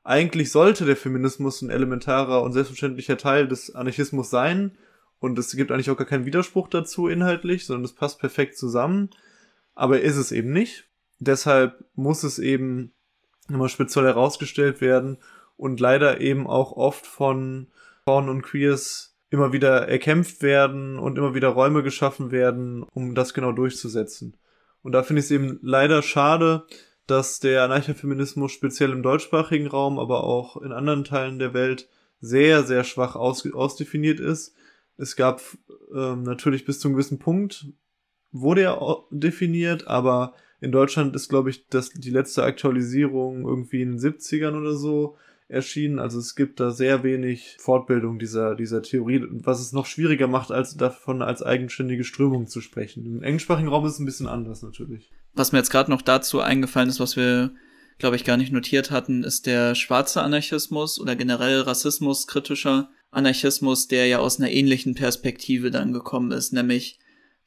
[0.04, 4.72] eigentlich sollte der Feminismus ein elementarer und selbstverständlicher Teil des Anarchismus sein.
[5.22, 9.12] Und es gibt eigentlich auch gar keinen Widerspruch dazu inhaltlich, sondern es passt perfekt zusammen.
[9.76, 10.90] Aber ist es eben nicht.
[11.20, 12.92] Deshalb muss es eben
[13.48, 15.20] immer speziell herausgestellt werden
[15.58, 17.68] und leider eben auch oft von
[18.04, 23.36] Frauen und Queers immer wieder erkämpft werden und immer wieder Räume geschaffen werden, um das
[23.36, 24.36] genau durchzusetzen.
[24.82, 26.66] Und da finde ich es eben leider schade,
[27.06, 31.88] dass der Anarchofeminismus speziell im deutschsprachigen Raum, aber auch in anderen Teilen der Welt
[32.22, 34.56] sehr, sehr schwach aus, ausdefiniert ist.
[35.02, 35.42] Es gab
[35.96, 37.66] ähm, natürlich bis zu einem gewissen Punkt
[38.32, 43.98] wurde er definiert, aber in Deutschland ist, glaube ich, das, die letzte Aktualisierung irgendwie in
[43.98, 45.98] den 70ern oder so erschienen.
[45.98, 50.52] Also es gibt da sehr wenig Fortbildung dieser, dieser Theorie, was es noch schwieriger macht,
[50.52, 53.04] als davon als eigenständige Strömung zu sprechen.
[53.06, 55.12] Im englischsprachigen Raum ist es ein bisschen anders natürlich.
[55.34, 57.56] Was mir jetzt gerade noch dazu eingefallen ist, was wir,
[57.98, 63.88] glaube ich, gar nicht notiert hatten, ist der schwarze Anarchismus oder generell Rassismus kritischer Anarchismus,
[63.88, 66.98] der ja aus einer ähnlichen Perspektive dann gekommen ist, nämlich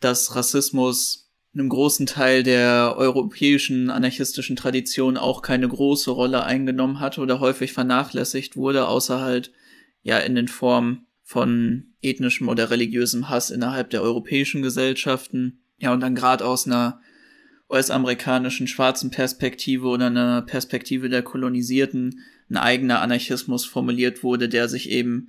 [0.01, 7.01] dass Rassismus in einem großen Teil der europäischen anarchistischen Tradition auch keine große Rolle eingenommen
[7.01, 9.53] hatte oder häufig vernachlässigt wurde, außer halt
[10.03, 15.61] ja in den Formen von ethnischem oder religiösem Hass innerhalb der europäischen Gesellschaften.
[15.79, 17.01] Ja, und dann gerade aus einer
[17.71, 24.91] US-amerikanischen schwarzen Perspektive oder einer Perspektive der Kolonisierten ein eigener Anarchismus formuliert wurde, der sich
[24.91, 25.29] eben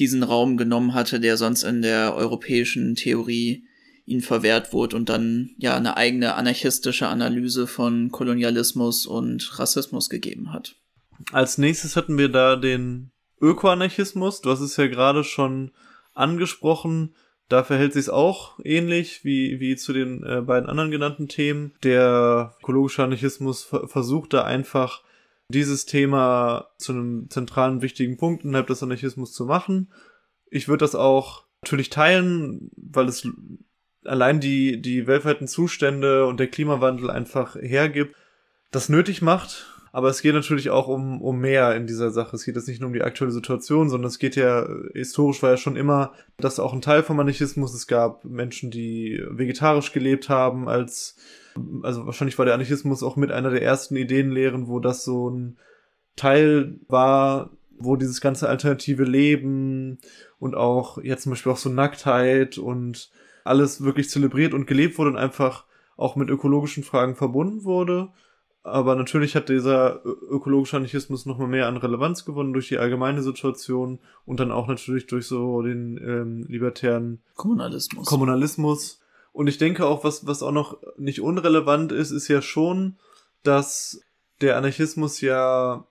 [0.00, 3.64] diesen Raum genommen hatte, der sonst in der europäischen Theorie
[4.06, 10.52] ihnen verwehrt wurde und dann ja eine eigene anarchistische Analyse von Kolonialismus und Rassismus gegeben
[10.52, 10.74] hat.
[11.32, 14.40] Als nächstes hatten wir da den Ökoanarchismus.
[14.40, 15.70] Du hast es ja gerade schon
[16.14, 17.14] angesprochen.
[17.48, 21.74] Da verhält sich auch ähnlich wie, wie zu den äh, beiden anderen genannten Themen.
[21.82, 25.02] Der ökologische Anarchismus versucht da einfach
[25.50, 29.92] dieses Thema zu einem zentralen, wichtigen Punkt innerhalb des Anarchismus zu machen.
[30.50, 33.28] Ich würde das auch natürlich teilen, weil es
[34.04, 38.16] allein die, die weltweiten Zustände und der Klimawandel einfach hergibt,
[38.70, 39.66] das nötig macht.
[39.92, 42.36] Aber es geht natürlich auch um, um mehr in dieser Sache.
[42.36, 45.50] Es geht jetzt nicht nur um die aktuelle Situation, sondern es geht ja, historisch war
[45.50, 50.28] ja schon immer, dass auch ein Teil vom Anarchismus, es gab Menschen, die vegetarisch gelebt
[50.28, 51.16] haben, als,
[51.82, 55.58] also wahrscheinlich war der Anarchismus auch mit einer der ersten Ideenlehren, wo das so ein
[56.16, 59.98] Teil war, wo dieses ganze alternative Leben
[60.38, 63.10] und auch jetzt zum Beispiel auch so Nacktheit und
[63.44, 65.64] alles wirklich zelebriert und gelebt wurde und einfach
[65.96, 68.08] auch mit ökologischen Fragen verbunden wurde.
[68.62, 74.00] Aber natürlich hat dieser ökologische Anarchismus nochmal mehr an Relevanz gewonnen durch die allgemeine Situation
[74.26, 78.06] und dann auch natürlich durch so den ähm, libertären Kommunalismus.
[78.06, 79.00] Kommunalismus.
[79.32, 82.98] Und ich denke auch, was, was auch noch nicht unrelevant ist, ist ja schon,
[83.42, 84.02] dass
[84.40, 85.86] der Anarchismus ja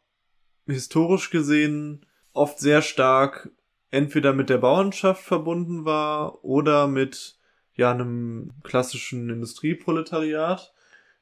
[0.66, 3.52] historisch gesehen oft sehr stark
[3.92, 7.38] entweder mit der Bauernschaft verbunden war oder mit
[7.74, 10.74] ja einem klassischen Industrieproletariat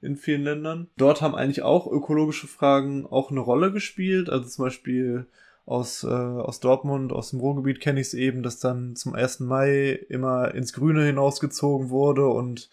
[0.02, 0.90] in vielen Ländern.
[0.98, 4.30] Dort haben eigentlich auch ökologische Fragen auch eine Rolle gespielt.
[4.30, 5.28] Also zum Beispiel
[5.68, 9.42] aus, äh, aus Dortmund, aus dem Ruhrgebiet kenne ich es eben, dass dann zum 1.
[9.42, 12.70] Mai immer ins Grüne hinausgezogen wurde und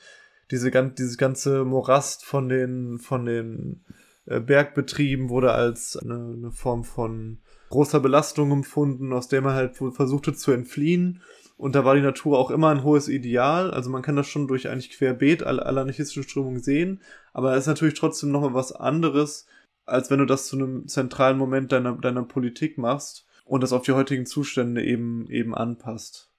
[0.52, 3.84] diese, dieses ganze Morast von den, von den
[4.26, 7.38] äh, Bergbetrieben wurde als eine, eine Form von
[7.68, 11.20] großer Belastung empfunden, aus der man halt versuchte zu entfliehen.
[11.56, 13.72] Und da war die Natur auch immer ein hohes Ideal.
[13.72, 17.00] Also man kann das schon durch eigentlich querbeet alle anarchistischen Strömungen sehen.
[17.32, 19.46] Aber es ist natürlich trotzdem nochmal was anderes,
[19.86, 23.82] als wenn du das zu einem zentralen Moment deiner, deiner Politik machst und das auf
[23.82, 26.30] die heutigen Zustände eben, eben anpasst.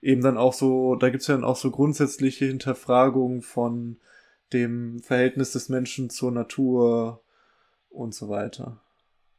[0.00, 3.96] Eben dann auch so, da gibt's ja dann auch so grundsätzliche Hinterfragungen von
[4.52, 7.22] dem Verhältnis des Menschen zur Natur
[7.90, 8.80] und so weiter.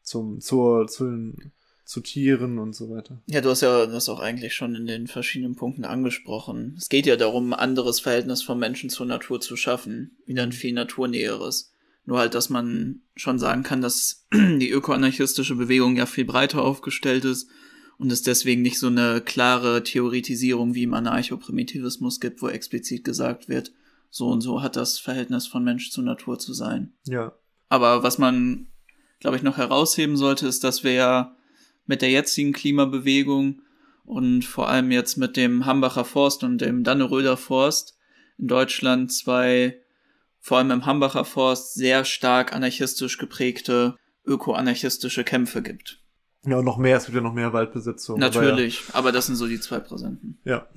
[0.04, 1.52] Zum, zur, zu den
[1.90, 3.20] zu Tieren und so weiter.
[3.26, 6.76] Ja, du hast ja das auch eigentlich schon in den verschiedenen Punkten angesprochen.
[6.78, 10.52] Es geht ja darum, ein anderes Verhältnis vom Menschen zur Natur zu schaffen, wieder ein
[10.52, 11.74] viel naturnäheres.
[12.10, 17.24] Nur halt, dass man schon sagen kann, dass die ökoanarchistische Bewegung ja viel breiter aufgestellt
[17.24, 17.52] ist
[18.00, 23.48] und es deswegen nicht so eine klare Theoretisierung wie im Anarchoprimitivismus gibt, wo explizit gesagt
[23.48, 23.74] wird,
[24.10, 26.94] so und so hat das Verhältnis von Mensch zu Natur zu sein.
[27.06, 27.32] Ja.
[27.68, 28.66] Aber was man,
[29.20, 31.36] glaube ich, noch herausheben sollte, ist, dass wir ja
[31.86, 33.62] mit der jetzigen Klimabewegung
[34.04, 38.00] und vor allem jetzt mit dem Hambacher Forst und dem Danneröder Forst
[38.40, 39.80] in Deutschland zwei,
[40.40, 46.02] vor allem im Hambacher Forst, sehr stark anarchistisch geprägte öko-anarchistische Kämpfe gibt.
[46.46, 48.20] Ja, und noch mehr, es gibt ja noch mehr Waldbesitzung.
[48.20, 48.96] Natürlich, aber, ja.
[48.96, 50.40] aber das sind so die zwei Präsenten.
[50.46, 50.68] Ja.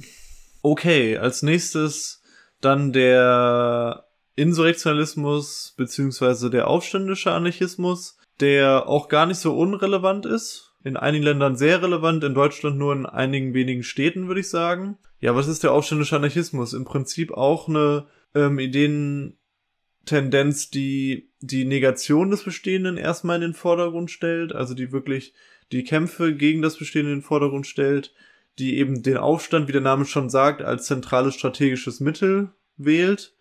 [0.62, 2.22] Okay, als nächstes
[2.60, 10.96] dann der Insurrektionalismus beziehungsweise der aufständische Anarchismus, der auch gar nicht so unrelevant ist in
[10.96, 14.98] einigen Ländern sehr relevant, in Deutschland nur in einigen wenigen Städten, würde ich sagen.
[15.20, 16.72] Ja, was ist der aufständische Anarchismus?
[16.72, 18.58] Im Prinzip auch eine ähm,
[20.02, 25.32] Ideentendenz, die die Negation des Bestehenden erstmal in den Vordergrund stellt, also die wirklich
[25.70, 28.12] die Kämpfe gegen das Bestehende in den Vordergrund stellt,
[28.58, 33.34] die eben den Aufstand, wie der Name schon sagt, als zentrales strategisches Mittel wählt.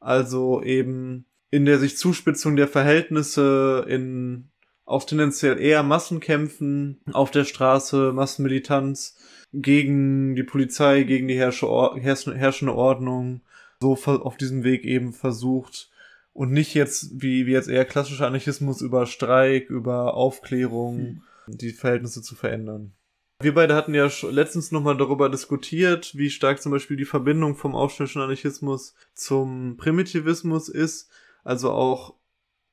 [0.00, 4.48] Also eben in der sich Zuspitzung der Verhältnisse in
[4.84, 9.16] auch tendenziell eher Massenkämpfen auf der Straße, Massenmilitanz
[9.52, 13.40] gegen die Polizei, gegen die herrschende Ordnung,
[13.80, 15.90] so auf diesem Weg eben versucht
[16.36, 21.22] und nicht jetzt wie, wie jetzt eher klassischer Anarchismus über Streik, über Aufklärung, hm.
[21.46, 22.92] die Verhältnisse zu verändern.
[23.40, 27.74] Wir beide hatten ja letztens nochmal darüber diskutiert, wie stark zum Beispiel die Verbindung vom
[27.74, 31.10] aufständischen Anarchismus zum Primitivismus ist.
[31.42, 32.14] Also auch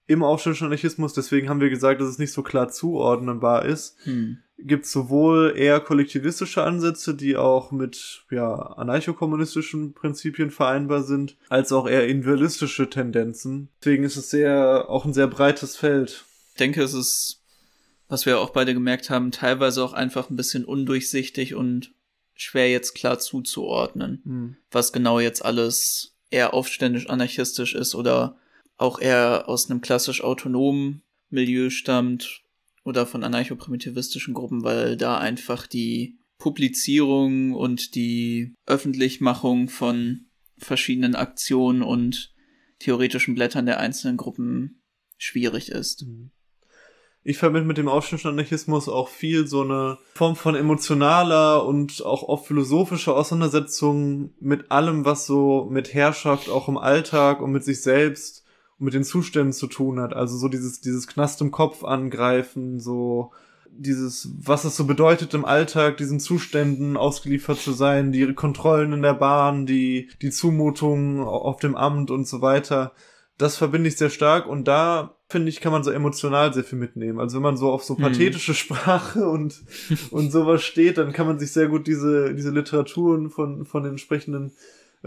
[0.05, 4.39] im Aufständischen deswegen haben wir gesagt, dass es nicht so klar zuordnenbar ist, hm.
[4.57, 11.87] gibt sowohl eher kollektivistische Ansätze, die auch mit ja, anarchokommunistischen Prinzipien vereinbar sind, als auch
[11.87, 13.69] eher individualistische Tendenzen.
[13.79, 16.25] Deswegen ist es sehr, auch ein sehr breites Feld.
[16.49, 17.41] Ich denke, es ist,
[18.09, 21.93] was wir auch beide gemerkt haben, teilweise auch einfach ein bisschen undurchsichtig und
[22.35, 24.55] schwer jetzt klar zuzuordnen, hm.
[24.69, 28.37] was genau jetzt alles eher aufständisch anarchistisch ist oder
[28.77, 32.43] auch eher aus einem klassisch autonomen Milieu stammt
[32.83, 40.25] oder von anarcho-primitivistischen Gruppen, weil da einfach die Publizierung und die Öffentlichmachung von
[40.57, 42.33] verschiedenen Aktionen und
[42.79, 44.81] theoretischen Blättern der einzelnen Gruppen
[45.17, 46.05] schwierig ist.
[46.05, 46.31] Mhm.
[47.25, 52.47] Ich verbinde mit dem Aufstandsanarchismus auch viel so eine Form von emotionaler und auch oft
[52.47, 58.42] philosophischer Auseinandersetzung mit allem, was so mit Herrschaft auch im Alltag und mit sich selbst
[58.83, 60.13] mit den Zuständen zu tun hat.
[60.13, 63.31] Also so dieses, dieses Knast im Kopf angreifen, so
[63.75, 69.01] dieses, was es so bedeutet im Alltag, diesen Zuständen ausgeliefert zu sein, die Kontrollen in
[69.01, 72.91] der Bahn, die, die Zumutungen auf dem Amt und so weiter.
[73.37, 76.77] Das verbinde ich sehr stark und da finde ich, kann man so emotional sehr viel
[76.77, 77.19] mitnehmen.
[77.19, 78.03] Also wenn man so auf so hm.
[78.03, 78.53] pathetische.
[78.53, 79.63] Sprache und,
[80.11, 83.93] und sowas steht, dann kann man sich sehr gut diese, diese Literaturen von, von den
[83.93, 84.51] entsprechenden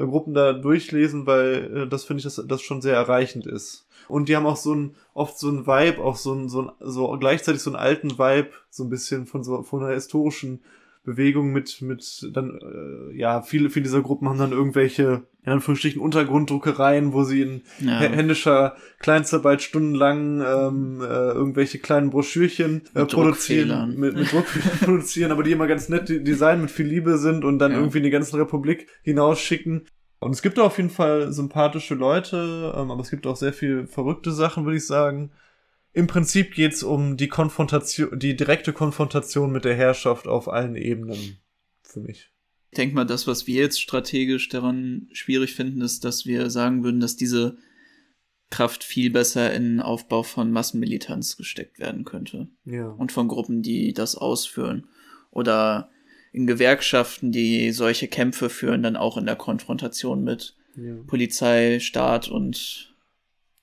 [0.04, 3.86] Gruppen da durchlesen, weil äh, das finde ich, dass das schon sehr erreichend ist.
[4.08, 6.70] Und die haben auch so ein, oft so ein Vibe, auch so ein, so ein,
[6.80, 10.62] so gleichzeitig so einen alten Vibe, so ein bisschen von so, von einer historischen
[11.06, 16.02] Bewegung mit, mit dann, äh, ja, viele, viele dieser Gruppen haben dann irgendwelche, in Anführungsstrichen,
[16.02, 18.00] Untergrunddruckereien, wo sie in ja.
[18.00, 25.30] händischer Kleinstarbeit stundenlang ähm, äh, irgendwelche kleinen Broschürchen äh, mit produzieren, mit, mit Druckfehlern produzieren,
[25.30, 27.78] aber die immer ganz nett design mit viel Liebe sind und dann ja.
[27.78, 29.86] irgendwie in die ganze Republik hinausschicken.
[30.18, 33.86] Und es gibt auf jeden Fall sympathische Leute, ähm, aber es gibt auch sehr viel
[33.86, 35.30] verrückte Sachen, würde ich sagen.
[35.96, 41.38] Im Prinzip geht's um die Konfrontation, die direkte Konfrontation mit der Herrschaft auf allen Ebenen
[41.80, 42.30] für mich.
[42.70, 46.84] Ich denke mal, das, was wir jetzt strategisch daran schwierig finden, ist, dass wir sagen
[46.84, 47.56] würden, dass diese
[48.50, 52.48] Kraft viel besser in Aufbau von Massenmilitanz gesteckt werden könnte.
[52.66, 52.88] Ja.
[52.88, 54.88] Und von Gruppen, die das ausführen.
[55.30, 55.88] Oder
[56.30, 60.96] in Gewerkschaften, die solche Kämpfe führen, dann auch in der Konfrontation mit ja.
[61.06, 62.94] Polizei, Staat und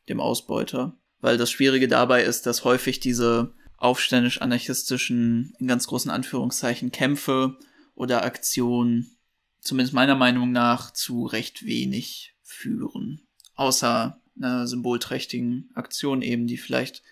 [0.09, 6.91] dem Ausbeuter weil das Schwierige dabei ist, dass häufig diese aufständisch-anarchistischen, in ganz großen Anführungszeichen,
[6.91, 7.57] Kämpfe
[7.95, 9.15] oder Aktionen,
[9.61, 13.21] zumindest meiner Meinung nach, zu recht wenig führen.
[13.55, 17.03] Außer einer symbolträchtigen Aktion eben, die vielleicht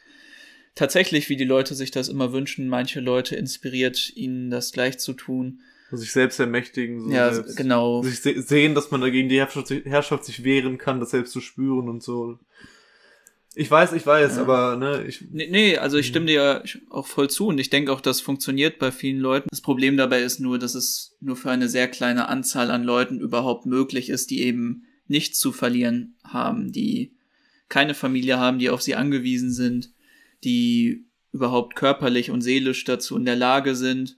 [0.76, 5.14] tatsächlich, wie die Leute sich das immer wünschen, manche Leute inspiriert, ihnen das gleich zu
[5.14, 5.62] tun.
[5.90, 7.00] Sich selbst ermächtigen.
[7.06, 8.04] So ja, selbst, genau.
[8.04, 11.40] Sich se sehen, dass man dagegen die Herrschaft, Herrschaft sich wehren kann, das selbst zu
[11.40, 12.40] spüren und so.
[13.54, 14.42] Ich weiß, ich weiß, ja.
[14.42, 15.26] aber ne, ich.
[15.30, 18.80] Nee, nee, also ich stimme dir auch voll zu und ich denke auch, das funktioniert
[18.80, 19.50] bei vielen Leuten.
[19.50, 23.20] Das Problem dabei ist nur, dass es nur für eine sehr kleine Anzahl an Leuten
[23.20, 27.18] überhaupt möglich ist, die eben nichts zu verlieren haben, die
[27.68, 29.92] keine Familie haben, die auf sie angewiesen sind,
[30.46, 34.18] die überhaupt körperlich und seelisch dazu in der Lage sind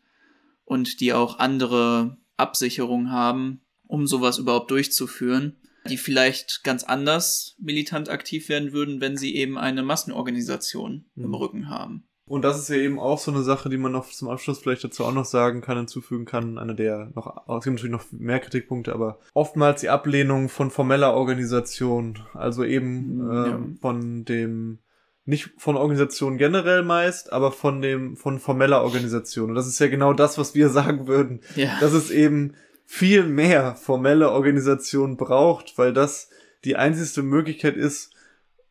[0.64, 5.58] und die auch andere Absicherungen haben, um sowas überhaupt durchzuführen
[5.90, 11.24] die vielleicht ganz anders militant aktiv werden würden, wenn sie eben eine Massenorganisation mhm.
[11.24, 12.08] im Rücken haben.
[12.26, 14.84] Und das ist ja eben auch so eine Sache, die man noch zum Abschluss vielleicht
[14.84, 16.58] dazu auch noch sagen kann, hinzufügen kann.
[16.58, 21.14] Eine der noch, es gibt natürlich noch mehr Kritikpunkte, aber oftmals die Ablehnung von formeller
[21.14, 22.20] Organisation.
[22.34, 23.60] Also eben mhm, ja.
[23.82, 24.80] von dem,
[25.26, 29.50] nicht von Organisationen generell meist, aber von dem, von formeller Organisation.
[29.50, 31.42] Und das ist ja genau das, was wir sagen würden.
[31.58, 31.78] Ja.
[31.82, 32.54] Das ist eben
[32.86, 36.30] viel mehr formelle Organisation braucht, weil das
[36.64, 38.12] die einzigste Möglichkeit ist,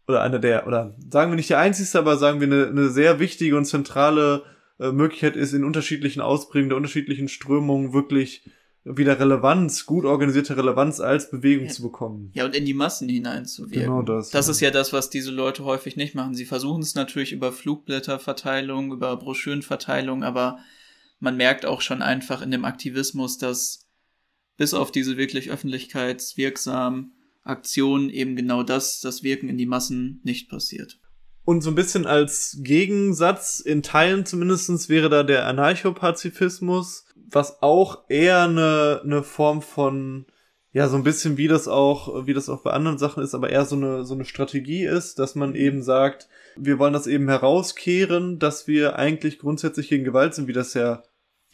[0.09, 3.19] oder eine der, oder sagen wir nicht die einzigste, aber sagen wir eine, eine sehr
[3.19, 4.43] wichtige und zentrale
[4.79, 8.45] äh, Möglichkeit ist, in unterschiedlichen Ausprägungen der unterschiedlichen Strömungen wirklich
[8.85, 11.73] wieder Relevanz, gut organisierte Relevanz als Bewegung ja.
[11.73, 12.33] zu bekommen.
[12.35, 13.83] Ja, und in die Massen hineinzuwirken.
[13.83, 14.31] Genau das.
[14.31, 14.51] Das ja.
[14.51, 16.35] ist ja das, was diese Leute häufig nicht machen.
[16.35, 20.59] Sie versuchen es natürlich über Flugblätterverteilung, über Broschürenverteilung, aber
[21.21, 23.82] man merkt auch schon einfach in dem Aktivismus, dass
[24.57, 27.13] bis auf diese wirklich öffentlichkeitswirksamen
[27.45, 31.01] Aktionen eben genau das, das Wirken in die Massen nicht passiert.
[31.45, 38.05] Und so ein bisschen als Gegensatz, in Teilen zumindestens wäre da der Anarchopazifismus, was auch
[38.09, 40.27] eher eine, eine Form von,
[40.73, 43.51] ja, so ein bisschen wie das auch, wie das auch bei anderen Sachen ist, aber
[43.51, 47.29] eher so eine, so eine Strategie ist, dass man eben sagt, wir wollen das eben
[47.29, 51.03] herauskehren, dass wir eigentlich grundsätzlich gegen Gewalt sind, wie das ja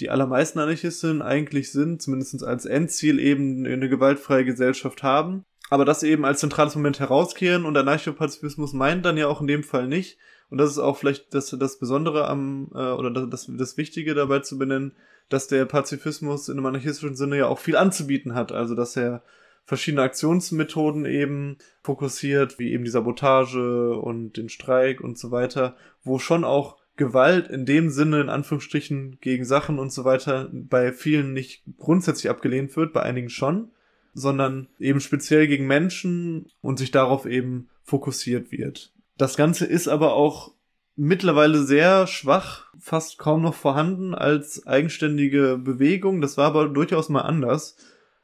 [0.00, 5.44] die allermeisten Anarchisten eigentlich sind, zumindest als Endziel eben eine gewaltfreie Gesellschaft haben.
[5.70, 9.62] Aber das eben als zentrales Moment herauskehren und Anarchopazifismus meint dann ja auch in dem
[9.62, 10.18] Fall nicht.
[10.50, 14.38] Und das ist auch vielleicht das, das Besondere am, äh, oder das, das Wichtige dabei
[14.38, 14.92] zu benennen,
[15.28, 18.50] dass der Pazifismus in einem anarchistischen Sinne ja auch viel anzubieten hat.
[18.50, 19.22] Also dass er
[19.64, 26.18] verschiedene Aktionsmethoden eben fokussiert, wie eben die Sabotage und den Streik und so weiter, wo
[26.18, 31.32] schon auch Gewalt in dem Sinne, in Anführungsstrichen, gegen Sachen und so weiter, bei vielen
[31.32, 33.70] nicht grundsätzlich abgelehnt wird, bei einigen schon,
[34.12, 38.92] sondern eben speziell gegen Menschen und sich darauf eben fokussiert wird.
[39.16, 40.52] Das Ganze ist aber auch
[40.96, 46.20] mittlerweile sehr schwach, fast kaum noch vorhanden als eigenständige Bewegung.
[46.20, 47.76] Das war aber durchaus mal anders.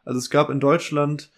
[0.04, 1.30] Also es gab in Deutschland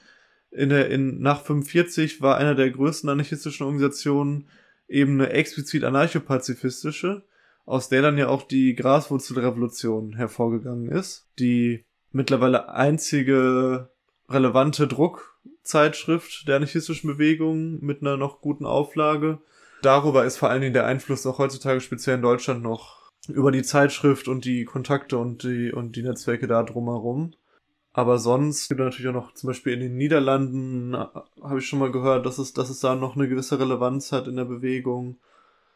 [0.50, 4.48] in der, in, nach 45 war einer der größten anarchistischen Organisationen
[4.88, 7.24] eben eine explizit anarchopazifistische,
[7.64, 13.90] aus der dann ja auch die Graswurzelrevolution hervorgegangen ist, die mittlerweile einzige
[14.28, 19.38] relevante Druckzeitschrift der anarchistischen Bewegung mit einer noch guten Auflage.
[19.82, 23.62] Darüber ist vor allen Dingen der Einfluss auch heutzutage speziell in Deutschland noch über die
[23.62, 27.34] Zeitschrift und die Kontakte und die, und die Netzwerke da drumherum.
[27.96, 31.06] Aber sonst gibt es natürlich auch noch, zum Beispiel in den Niederlanden, äh,
[31.40, 34.28] habe ich schon mal gehört, dass es, dass es da noch eine gewisse Relevanz hat
[34.28, 35.16] in der Bewegung.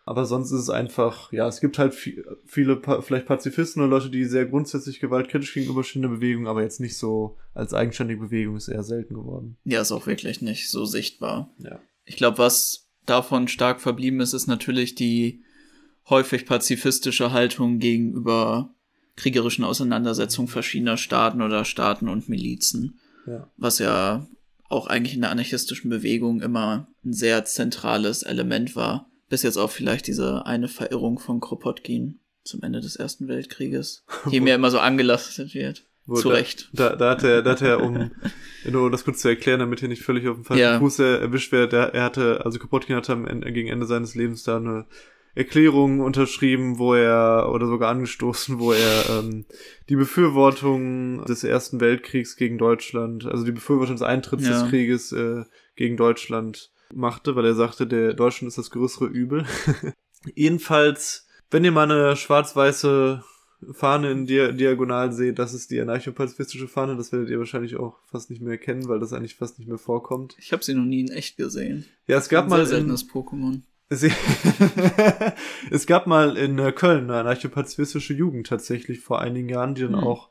[0.04, 4.10] Aber sonst ist es einfach, ja, es gibt halt viel, viele, vielleicht Pazifisten oder Leute,
[4.10, 8.68] die sehr grundsätzlich gewaltkritisch gegenüberstehen der Bewegung, aber jetzt nicht so als eigenständige Bewegung ist
[8.68, 9.56] eher selten geworden.
[9.64, 11.48] Ja, ist auch wirklich nicht so sichtbar.
[11.56, 11.80] Ja.
[12.04, 15.42] Ich glaube, was davon stark verblieben ist, ist natürlich die
[16.10, 18.74] häufig pazifistische Haltung gegenüber
[19.20, 22.98] kriegerischen Auseinandersetzungen verschiedener Staaten oder Staaten und Milizen.
[23.26, 23.50] Ja.
[23.58, 24.26] Was ja
[24.70, 29.10] auch eigentlich in der anarchistischen Bewegung immer ein sehr zentrales Element war.
[29.28, 34.40] Bis jetzt auch vielleicht diese eine Verirrung von Kropotkin zum Ende des Ersten Weltkrieges, die
[34.40, 35.86] mir immer so angelastet wird.
[36.06, 36.70] Wo Zu da, Recht.
[36.72, 38.10] Da, da hat er, da hat er, um
[38.64, 40.78] nur das kurz zu erklären, damit hier nicht völlig auf dem falschen Ja.
[40.78, 44.56] Fuß erwischt wird, er hatte, also Kropotkin hatte am Ende, gegen Ende seines Lebens da
[44.56, 44.86] eine
[45.34, 49.44] Erklärung unterschrieben, wo er, oder sogar angestoßen, wo er ähm,
[49.88, 54.60] die Befürwortung des Ersten Weltkriegs gegen Deutschland, also die Befürwortung des Eintritts Ja.
[54.62, 55.44] des Krieges äh,
[55.76, 59.46] gegen Deutschland machte, weil er sagte, der Deutschland ist das größere Übel.
[60.34, 63.22] Jedenfalls, wenn ihr mal eine schwarz-weiße
[63.72, 67.98] Fahne in Dia Diagonal seht, das ist die anarcho-pazifistische Fahne, das werdet ihr wahrscheinlich auch
[68.06, 70.34] fast nicht mehr kennen, weil das eigentlich fast nicht mehr vorkommt.
[70.38, 71.84] Ich habe sie noch nie in echt gesehen.
[72.06, 73.60] Ja, es gab Ein mal sehr in, seltenes Pokémon.
[75.70, 79.96] es, gab mal in äh, Köln eine anarcho-pazifistische Jugend tatsächlich vor einigen Jahren, die dann
[79.96, 80.06] Hm.
[80.06, 80.28] auch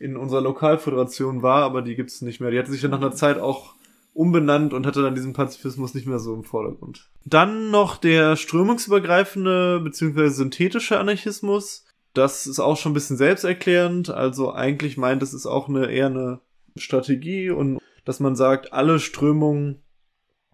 [0.00, 2.50] in unserer Lokalföderation war, aber die gibt's nicht mehr.
[2.50, 3.74] Die hatte sich dann nach einer Zeit auch
[4.14, 7.10] umbenannt und hatte dann diesen Pazifismus nicht mehr so im Vordergrund.
[7.26, 10.28] Dann noch der strömungsübergreifende bzw.
[10.28, 11.84] synthetische Anarchismus.
[12.14, 14.08] Das ist auch schon ein bisschen selbsterklärend.
[14.10, 16.40] Also eigentlich meint es ist auch eine eher eine
[16.76, 19.83] Strategie und dass man sagt, alle Strömungen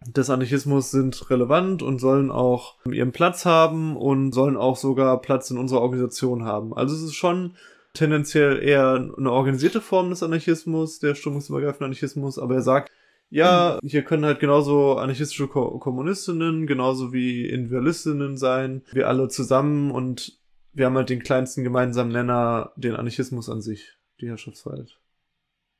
[0.07, 5.51] des Anarchismus sind relevant und sollen auch ihren Platz haben und sollen auch sogar Platz
[5.51, 6.75] in unserer Organisation haben.
[6.75, 7.57] Also es ist schon
[7.93, 12.91] tendenziell eher eine organisierte Form des Anarchismus, der strömungsübergreifende Anarchismus, aber er sagt,
[13.29, 19.91] ja, hier können halt genauso anarchistische Ko Kommunistinnen, genauso wie Individualistinnen sein, wir alle zusammen
[19.91, 20.39] und
[20.73, 24.99] wir haben halt den kleinsten gemeinsamen Nenner, den Anarchismus an sich, die Herrschaftsfreiheit.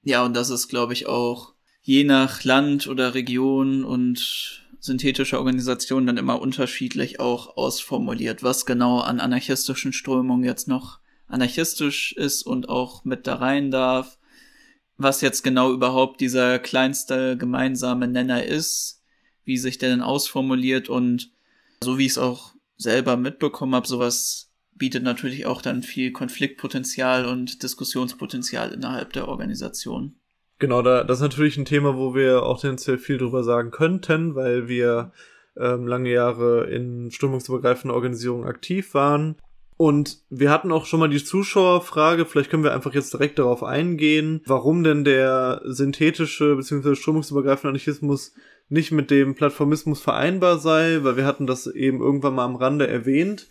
[0.03, 6.07] Ja, und das ist, glaube ich, auch je nach Land oder Region und synthetischer Organisation
[6.07, 12.69] dann immer unterschiedlich auch ausformuliert, was genau an anarchistischen Strömungen jetzt noch anarchistisch ist und
[12.69, 14.19] auch mit da rein darf,
[14.97, 19.03] was jetzt genau überhaupt dieser kleinste gemeinsame Nenner ist,
[19.45, 21.31] wie sich der denn ausformuliert und
[21.83, 27.27] so wie ich es auch selber mitbekommen habe, sowas bietet natürlich auch dann viel Konfliktpotenzial
[27.27, 30.20] und Diskussionspotenzial innerhalb der Organisation.
[30.61, 34.35] Genau, da, das ist natürlich ein Thema, wo wir auch tendenziell viel drüber sagen könnten,
[34.35, 35.11] weil wir
[35.57, 39.37] ähm, lange Jahre in strömungsübergreifender Organisierung aktiv waren.
[39.79, 43.65] Und wir hatten auch schon mal die Zuschauerfrage, vielleicht können wir einfach jetzt direkt darauf
[43.65, 46.95] eingehen, warum denn der synthetische bzw.
[46.95, 48.35] strömungsübergreifende Anarchismus
[48.69, 52.87] nicht mit dem Plattformismus vereinbar sei, weil wir hatten das eben irgendwann mal am Rande
[52.87, 53.49] erwähnt.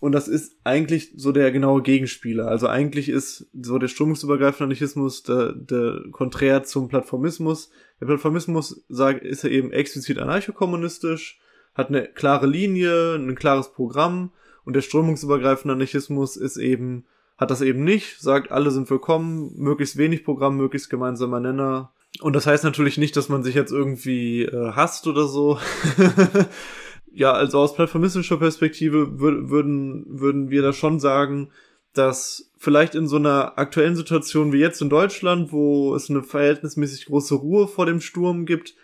[0.00, 2.48] Und das ist eigentlich so der genaue Gegenspieler.
[2.48, 7.70] Also eigentlich ist so der strömungsübergreifende Anarchismus der, der konträr zum Plattformismus.
[8.00, 11.38] Der Plattformismus sagt, ist ja eben explizit anarchokommunistisch,
[11.74, 14.32] hat eine klare Linie, ein klares Programm.
[14.64, 17.04] Und der strömungsübergreifende Anarchismus ist eben,
[17.36, 21.92] hat das eben nicht, sagt, alle sind willkommen, möglichst wenig Programm, möglichst gemeinsamer Nenner.
[22.20, 25.58] Und das heißt natürlich nicht, dass man sich jetzt irgendwie äh, hasst oder so.
[27.12, 31.50] ja, also aus plattformistischer Perspektive wür würden, würden wir da schon sagen,
[31.92, 37.06] dass vielleicht in so einer aktuellen Situation wie jetzt in Deutschland, wo es eine verhältnismäßig
[37.06, 38.74] große Ruhe vor dem Sturm gibt,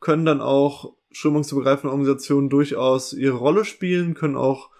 [0.00, 4.70] können dann auch strömungsübergreifende Organisationen durchaus ihre Rolle spielen, können auch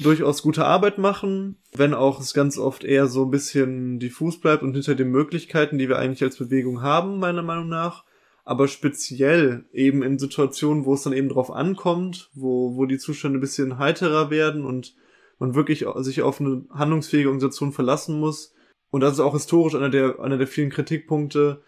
[0.00, 4.62] durchaus gute Arbeit machen, wenn auch es ganz oft eher so ein bisschen diffus bleibt
[4.62, 8.04] und hinter den Möglichkeiten, die wir eigentlich als Bewegung haben, meiner Meinung nach.
[8.48, 13.36] Aber speziell eben in Situationen, wo es dann eben drauf ankommt, wo, wo die Zustände
[13.36, 14.96] ein bisschen heiterer werden und
[15.38, 18.54] man wirklich sich auf eine handlungsfähige Organisation verlassen muss.
[18.88, 21.60] Und das ist auch historisch einer der, einer der vielen Kritikpunkte.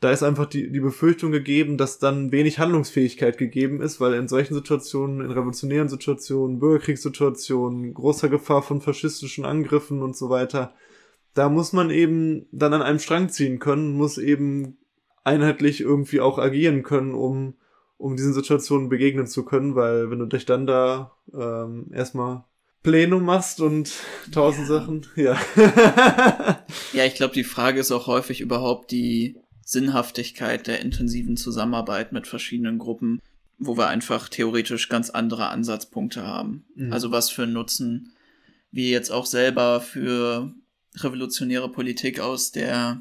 [0.00, 4.26] Da ist einfach die, die Befürchtung gegeben, dass dann wenig Handlungsfähigkeit gegeben ist, weil in
[4.26, 10.74] solchen Situationen, in revolutionären Situationen, Bürgerkriegssituationen, großer Gefahr von faschistischen Angriffen und so weiter,
[11.34, 14.78] da muss man eben dann an einem Strang ziehen können, muss eben
[15.26, 17.54] einheitlich irgendwie auch agieren können, um,
[17.98, 22.44] um diesen Situationen begegnen zu können, weil wenn du dich dann da ähm, erstmal
[22.82, 23.92] Plenum machst und
[24.32, 24.74] tausend Ja.
[24.78, 25.38] Sachen, ja.
[26.92, 32.28] Ja, ich glaube, die Frage ist auch häufig überhaupt die Sinnhaftigkeit der intensiven Zusammenarbeit mit
[32.28, 33.20] verschiedenen Gruppen,
[33.58, 36.64] wo wir einfach theoretisch ganz andere Ansatzpunkte haben.
[36.76, 36.92] Mhm.
[36.92, 38.12] Also was für einen Nutzen
[38.70, 40.52] wir jetzt auch selber für
[40.96, 43.00] revolutionäre Politik aus der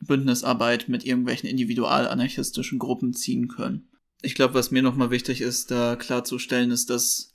[0.00, 3.88] Bündnisarbeit mit irgendwelchen individualanarchistischen Gruppen ziehen können.
[4.22, 7.32] Ich glaube, was mir nochmal wichtig ist, da klarzustellen, ist, dass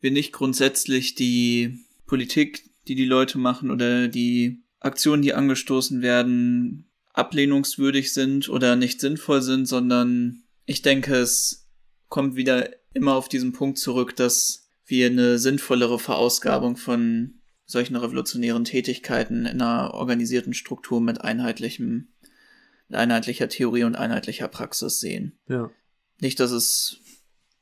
[0.00, 6.90] wir nicht grundsätzlich die Politik, die die Leute machen oder die Aktionen, die angestoßen werden,
[7.12, 11.68] ablehnungswürdig sind oder nicht sinnvoll sind, sondern ich denke, es
[12.08, 18.64] kommt wieder immer auf diesen Punkt zurück, dass wir eine sinnvollere Verausgabung von solchen revolutionären
[18.64, 22.08] Tätigkeiten in einer organisierten Struktur mit einheitlichem,
[22.90, 25.38] einheitlicher Theorie und einheitlicher Praxis sehen.
[25.48, 25.70] Ja.
[26.20, 27.00] Nicht, dass es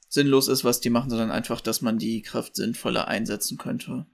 [0.08, 4.06] sinnlos ist, was die machen, sondern einfach, dass man die Kraft sinnvoller einsetzen könnte.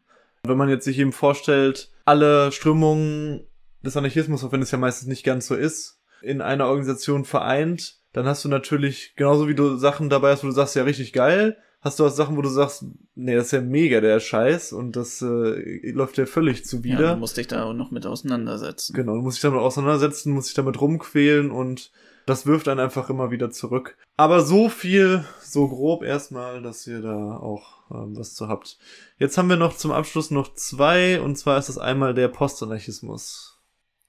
[0.45, 3.47] Wenn man jetzt sich eben vorstellt, alle Strömungen
[3.85, 7.99] des Anarchismus, auch wenn es ja meistens nicht ganz so ist, in einer Organisation vereint,
[8.13, 11.13] dann hast du natürlich, genauso wie du Sachen dabei hast, wo du sagst, ja, richtig
[11.13, 14.73] geil, hast du auch Sachen, wo du sagst, nee, das ist ja mega der Scheiß
[14.73, 17.01] und das äh, läuft ja völlig zuwider.
[17.01, 18.95] Ja, du musst dich da auch noch mit auseinandersetzen.
[18.95, 21.91] Genau, du musst dich damit auseinandersetzen, musst dich damit rumquälen und
[22.27, 23.97] das wirft einen einfach immer wieder zurück.
[24.17, 28.79] Aber so viel, so grob erstmal, dass ihr da auch ähm, was zu habt.
[29.19, 33.50] Jetzt haben wir noch zum Abschluss noch zwei, und zwar ist das einmal der Postanarchismus.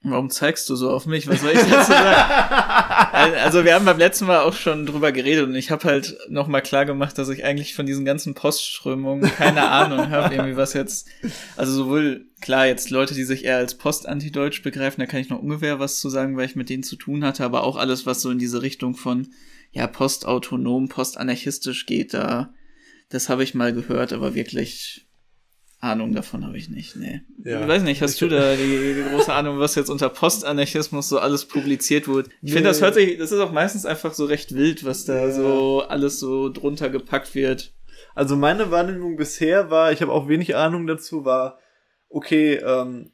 [0.04, 1.28] Warum zeigst du so auf mich?
[1.28, 3.34] Was soll ich dazu sagen?
[3.44, 6.62] also wir haben beim letzten Mal auch schon drüber geredet und ich habe halt nochmal
[6.62, 11.06] klar gemacht, dass ich eigentlich von diesen ganzen Postströmungen keine Ahnung habe, irgendwie was jetzt,
[11.56, 15.38] also sowohl klar jetzt Leute, die sich eher als Post-Antideutsch begreifen, da kann ich noch
[15.38, 18.22] ungefähr was zu sagen, weil ich mit denen zu tun hatte, aber auch alles, was
[18.22, 19.28] so in diese Richtung von
[19.70, 22.52] ja postautonom, postanarchistisch geht, da
[23.08, 25.06] das habe ich mal gehört, aber wirklich
[25.82, 27.22] Ahnung davon habe ich nicht, nee.
[27.44, 27.60] Ja.
[27.60, 31.18] Ich weiß nicht, hast du da die, die, große Ahnung, was jetzt unter Postanarchismus so
[31.18, 32.28] alles publiziert wird?
[32.28, 32.50] Ich nee.
[32.52, 35.32] finde, das hört sich, das ist auch meistens einfach so recht wild, was da ja.
[35.32, 37.74] so alles so drunter gepackt wird.
[38.14, 41.58] Also meine Wahrnehmung bisher war, ich habe auch wenig Ahnung dazu, war,
[42.08, 43.10] okay, ähm,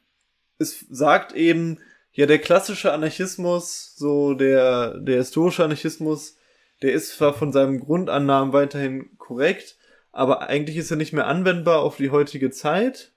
[0.59, 1.79] es sagt eben,
[2.11, 6.37] ja, der klassische Anarchismus, so der, der historische Anarchismus,
[6.83, 9.78] der ist zwar von seinem Grundannahmen weiterhin korrekt,
[10.19, 13.13] aber eigentlich ist er nicht mehr anwendbar auf die heutige Zeit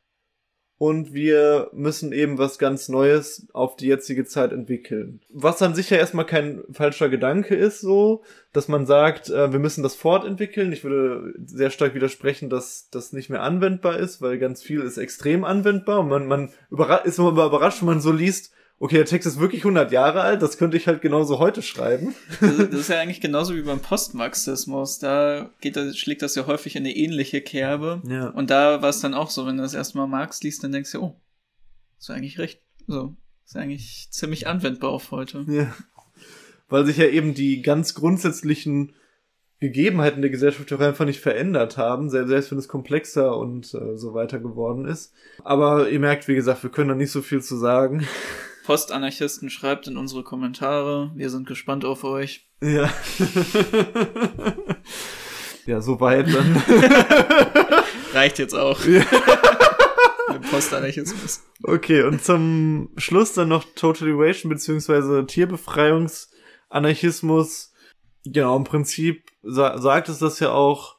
[0.78, 5.20] und wir müssen eben was ganz Neues auf die jetzige Zeit entwickeln.
[5.28, 8.22] Was dann sicher erstmal kein falscher Gedanke ist, so,
[8.52, 10.72] dass man sagt, äh, wir müssen das fortentwickeln.
[10.72, 14.96] Ich würde sehr stark widersprechen, dass das nicht mehr anwendbar ist, weil ganz viel ist
[14.96, 16.50] extrem anwendbar und man, man
[17.02, 20.42] ist immer überrascht, wenn man so liest, okay, der Text ist wirklich 100 Jahre alt,
[20.42, 22.14] das könnte ich halt genauso heute schreiben.
[22.40, 24.98] Das, das ist ja eigentlich genauso wie beim Postmarxismus.
[24.98, 28.02] Da geht das, schlägt das ja häufig in eine ähnliche Kerbe.
[28.08, 28.28] Ja.
[28.28, 30.92] Und da war es dann auch so, wenn du das erstmal Marx liest, dann denkst
[30.92, 31.20] du, oh,
[31.98, 32.60] ist eigentlich recht.
[32.88, 35.44] So, ist eigentlich ziemlich anwendbar auf heute.
[35.48, 35.72] Ja.
[36.68, 38.94] Weil sich ja eben die ganz grundsätzlichen
[39.60, 44.12] Gegebenheiten der Gesellschaft auch einfach nicht verändert haben, selbst wenn es komplexer und äh, so
[44.12, 45.12] weiter geworden ist.
[45.44, 48.04] Aber ihr merkt, wie gesagt, wir können da nicht so viel zu sagen.
[48.64, 51.10] Postanarchisten, schreibt in unsere Kommentare.
[51.14, 52.46] Wir sind gespannt auf euch.
[52.62, 52.92] Ja.
[55.66, 56.56] ja, soweit dann.
[58.12, 58.84] Reicht jetzt auch.
[58.84, 59.04] Ja.
[60.50, 61.42] Postanarchismus.
[61.62, 67.72] Okay, und zum Schluss dann noch Total Eration beziehungsweise Tierbefreiungsanarchismus.
[68.24, 70.96] Genau, im Prinzip sa sagt es das ja auch,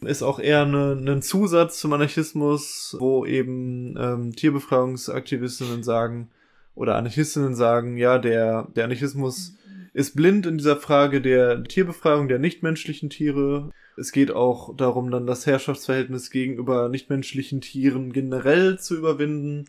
[0.00, 6.30] ist auch eher ein ne, Zusatz zum Anarchismus, wo eben ähm, Tierbefreiungsaktivistinnen sagen,
[6.78, 9.56] oder Anarchistinnen sagen, ja, der, der Anarchismus
[9.94, 13.70] ist blind in dieser Frage der Tierbefreiung der nichtmenschlichen Tiere.
[13.96, 19.64] Es geht auch darum, dann das Herrschaftsverhältnis gegenüber nichtmenschlichen Tieren generell zu überwinden.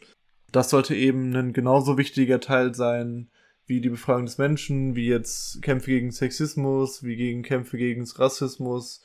[0.51, 3.31] Das sollte eben ein genauso wichtiger Teil sein
[3.65, 9.01] wie die Befreiung des Menschen, wie jetzt Kämpfe gegen Sexismus, wie gegen Kämpfe gegen Rassismus,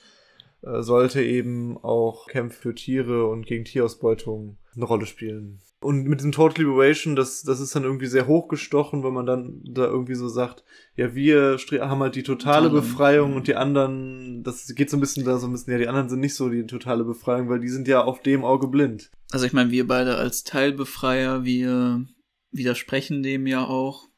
[0.62, 5.60] äh, sollte eben auch Kämpfe für Tiere und gegen Tierausbeutung eine Rolle spielen.
[5.84, 9.60] Und mit diesem Total Liberation, das, das ist dann irgendwie sehr hochgestochen, wenn man dann
[9.64, 10.64] da irgendwie so sagt,
[10.96, 15.26] ja, wir haben halt die totale Befreiung und die anderen, das geht so ein bisschen
[15.26, 17.68] da so ein bisschen, ja, die anderen sind nicht so die totale Befreiung, weil die
[17.68, 19.10] sind ja auf dem Auge blind.
[19.30, 22.06] Also ich meine, wir beide als Teilbefreier, wir
[22.50, 24.08] widersprechen dem ja auch,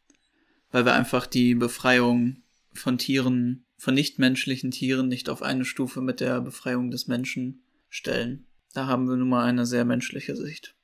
[0.70, 2.44] weil wir einfach die Befreiung
[2.74, 8.46] von Tieren, von nichtmenschlichen Tieren nicht auf eine Stufe mit der Befreiung des Menschen stellen.
[8.72, 10.76] Da haben wir nun mal eine sehr menschliche Sicht.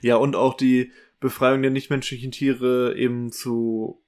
[0.00, 4.02] Ja, und auch die Befreiung der nichtmenschlichen Tiere eben zu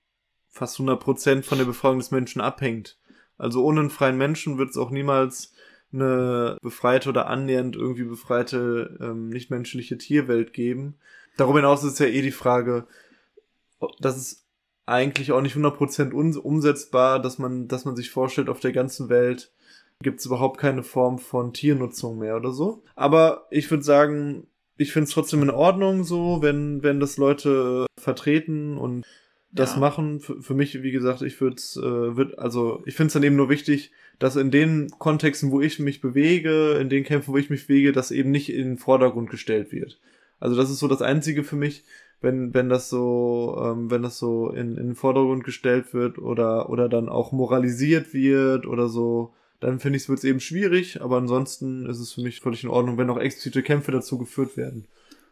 [0.49, 2.99] fast 100 Prozent von der Befreiung des Menschen abhängt.
[3.37, 5.53] Also ohne einen freien Menschen wird es auch niemals
[5.93, 10.97] eine befreite oder annähernd irgendwie befreite ähm, nichtmenschliche Tierwelt geben.
[11.37, 12.87] Darüber hinaus ist ja eh die Frage,
[14.01, 14.45] dass es
[14.87, 19.53] eigentlich auch nicht 100% umsetzbar, dass man, dass man sich vorstellt, auf der ganzen Welt
[20.03, 22.83] gibt es überhaupt keine Form von Tiernutzung mehr oder so.
[22.95, 27.87] Aber ich würde sagen, ich finde es trotzdem in Ordnung so, wenn, wenn das Leute
[27.99, 29.05] vertreten und
[29.55, 29.81] das ja.
[29.81, 30.21] machen.
[30.21, 33.23] Für, für, mich, wie gesagt, ich würde es, äh, würd, also ich finde es dann
[33.23, 37.39] eben nur wichtig, dass in den Kontexten, wo ich mich bewege, in den Kämpfen, wo
[37.39, 40.01] ich mich bewege, das eben nicht in den Vordergrund gestellt wird.
[40.41, 41.85] Also das ist so das Einzige für mich,
[42.21, 46.69] wenn, wenn das so, ähm, wenn das so in, in den Vordergrund gestellt wird oder,
[46.71, 49.35] oder dann auch moralisiert wird oder so,
[49.65, 52.71] dann finde ich es wird eben schwierig, aber ansonsten ist es für mich völlig in
[52.71, 54.87] Ordnung, wenn auch explizite Kämpfe dazu geführt werden.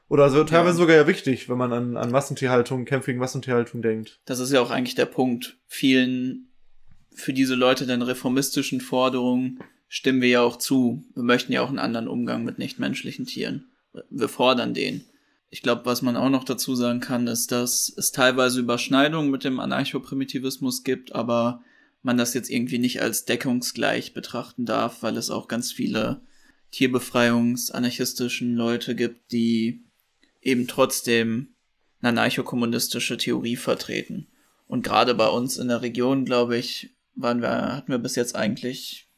[0.09, 0.83] Oder also teilweise ja.
[0.83, 4.21] sogar ja wichtig, wenn man an, an Massentierhaltung, Kämpfe gegen Massentierhaltung denkt.
[4.25, 5.59] Das ist ja auch eigentlich der Punkt.
[5.67, 6.49] Vielen
[7.15, 11.05] für diese Leute den reformistischen Forderungen stimmen wir ja auch zu.
[11.15, 13.67] Wir möchten ja auch einen anderen Umgang mit nichtmenschlichen Tieren.
[14.09, 15.05] Wir fordern den.
[15.51, 19.45] Ich glaube, was man auch noch dazu sagen kann, ist, dass es teilweise Überschneidungen mit
[19.45, 21.63] dem Anarchoprimitivismus gibt, aber
[22.03, 26.21] man das jetzt irgendwie nicht als deckungsgleich betrachten darf, weil es auch ganz viele
[26.73, 29.85] tierbefreiungsanarchistischen Leute gibt, die
[30.41, 31.55] eben trotzdem
[32.01, 34.27] eine anarchokommunistische Theorie vertreten.
[34.67, 38.35] Und gerade bei uns in der Region, glaube ich, waren wir, hatten wir bis jetzt
[38.35, 39.09] eigentlich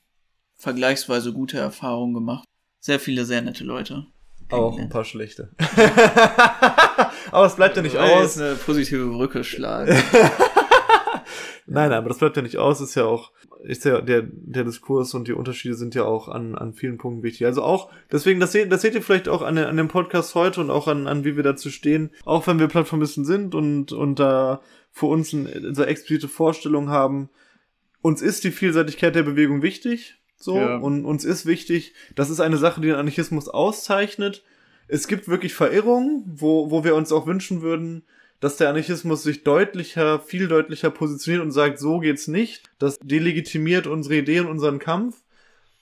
[0.56, 2.47] vergleichsweise gute Erfahrungen gemacht.
[2.81, 4.06] Sehr viele sehr nette Leute.
[4.51, 5.51] Auch ein paar schlechte.
[7.31, 8.39] aber es bleibt ja nicht aus.
[8.39, 9.97] eine positive Brücke schlagen.
[11.66, 12.81] nein, nein, aber das bleibt ja nicht aus.
[12.81, 13.32] Ist ja auch,
[13.62, 17.23] ist ja der, der Diskurs und die Unterschiede sind ja auch an, an vielen Punkten
[17.23, 17.47] wichtig.
[17.47, 20.61] Also auch, deswegen, das seht, das seht ihr vielleicht auch an, an dem Podcast heute
[20.61, 22.11] und auch an, an wie wir dazu stehen.
[22.24, 24.61] Auch wenn wir Plattformisten sind und, und da
[24.91, 27.31] für uns eine, so explizite Vorstellung haben,
[28.03, 30.77] uns ist die Vielseitigkeit der Bewegung wichtig so, ja.
[30.77, 34.45] und uns ist wichtig, das ist eine Sache, die den Anarchismus auszeichnet.
[34.89, 38.05] Es gibt wirklich Verirrungen, wo, wo wir uns auch wünschen würden,
[38.44, 42.70] dass der Anarchismus sich deutlicher, viel deutlicher positioniert und sagt, so geht's nicht.
[42.78, 45.22] Das delegitimiert unsere Ideen, unseren Kampf.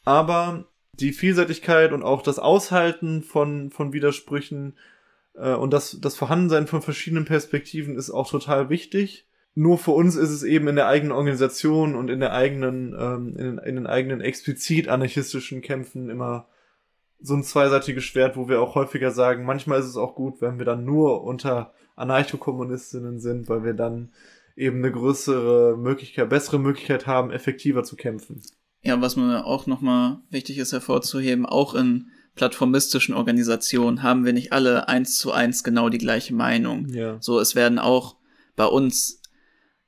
[0.05, 4.77] Aber die Vielseitigkeit und auch das Aushalten von, von Widersprüchen
[5.35, 9.27] äh, und das, das Vorhandensein von verschiedenen Perspektiven ist auch total wichtig.
[9.57, 13.35] Nur für uns ist es eben in der eigenen Organisation und in der eigenen, ähm,
[13.37, 16.47] in, den, in den eigenen explizit anarchistischen Kämpfen immer
[17.21, 20.59] so ein zweiseitiges Schwert, wo wir auch häufiger sagen, manchmal ist es auch gut, wenn
[20.59, 24.13] wir dann nur unter Anarchokommunistinnen sind, weil wir dann
[24.57, 28.43] eben eine größere Möglichkeit, bessere Möglichkeit haben, effektiver zu kämpfen.
[28.83, 34.53] Ja, was mir auch nochmal wichtig ist hervorzuheben, auch in plattformistischen Organisationen haben wir nicht
[34.53, 36.89] alle eins zu eins genau die gleiche Meinung.
[36.89, 37.19] Ja.
[37.21, 38.17] So, es werden auch
[38.57, 39.21] bei uns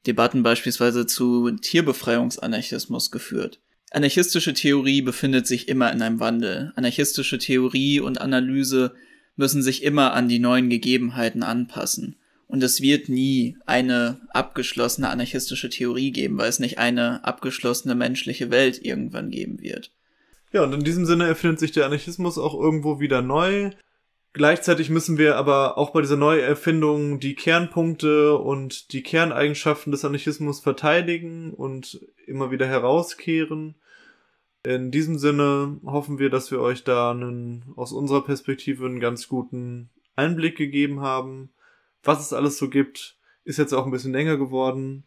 [0.06, 3.60] Debatten beispielsweise zu Tierbefreiungsanarchismus geführt.
[3.90, 6.72] Anarchistische Theorie befindet sich immer in einem Wandel.
[6.76, 8.94] Anarchistische Theorie und Analyse
[9.36, 12.16] müssen sich immer an die neuen Gegebenheiten anpassen.
[12.46, 18.50] Und es wird nie eine abgeschlossene anarchistische Theorie geben, weil es nicht eine abgeschlossene menschliche
[18.50, 19.90] Welt irgendwann geben wird.
[20.52, 23.70] Ja, und in diesem Sinne erfindet sich der Anarchismus auch irgendwo wieder neu.
[24.34, 30.60] Gleichzeitig müssen wir aber auch bei dieser Neuerfindung die Kernpunkte und die Kerneigenschaften des Anarchismus
[30.60, 33.76] verteidigen und immer wieder herauskehren.
[34.66, 39.28] In diesem Sinne hoffen wir, dass wir euch da einen, aus unserer Perspektive einen ganz
[39.28, 41.50] guten Einblick gegeben haben.
[42.02, 45.04] Was es alles so gibt, ist jetzt auch ein bisschen länger geworden.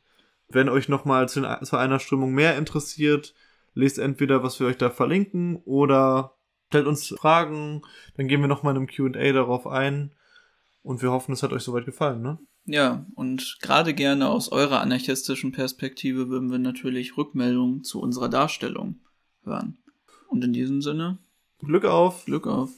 [0.48, 3.34] Wenn euch nochmal zu, zu einer Strömung mehr interessiert,
[3.74, 6.36] lest entweder, was wir euch da verlinken, oder
[6.68, 7.82] stellt uns Fragen,
[8.16, 10.14] dann gehen wir nochmal in einem QA darauf ein.
[10.84, 12.38] Und wir hoffen, es hat euch soweit gefallen, ne?
[12.66, 19.00] Ja, und gerade gerne aus eurer anarchistischen Perspektive würden wir natürlich Rückmeldungen zu unserer Darstellung
[19.48, 19.78] hören.
[20.28, 21.18] Und in diesem Sinne.
[21.60, 22.26] Glück auf!
[22.26, 22.70] Glück auf!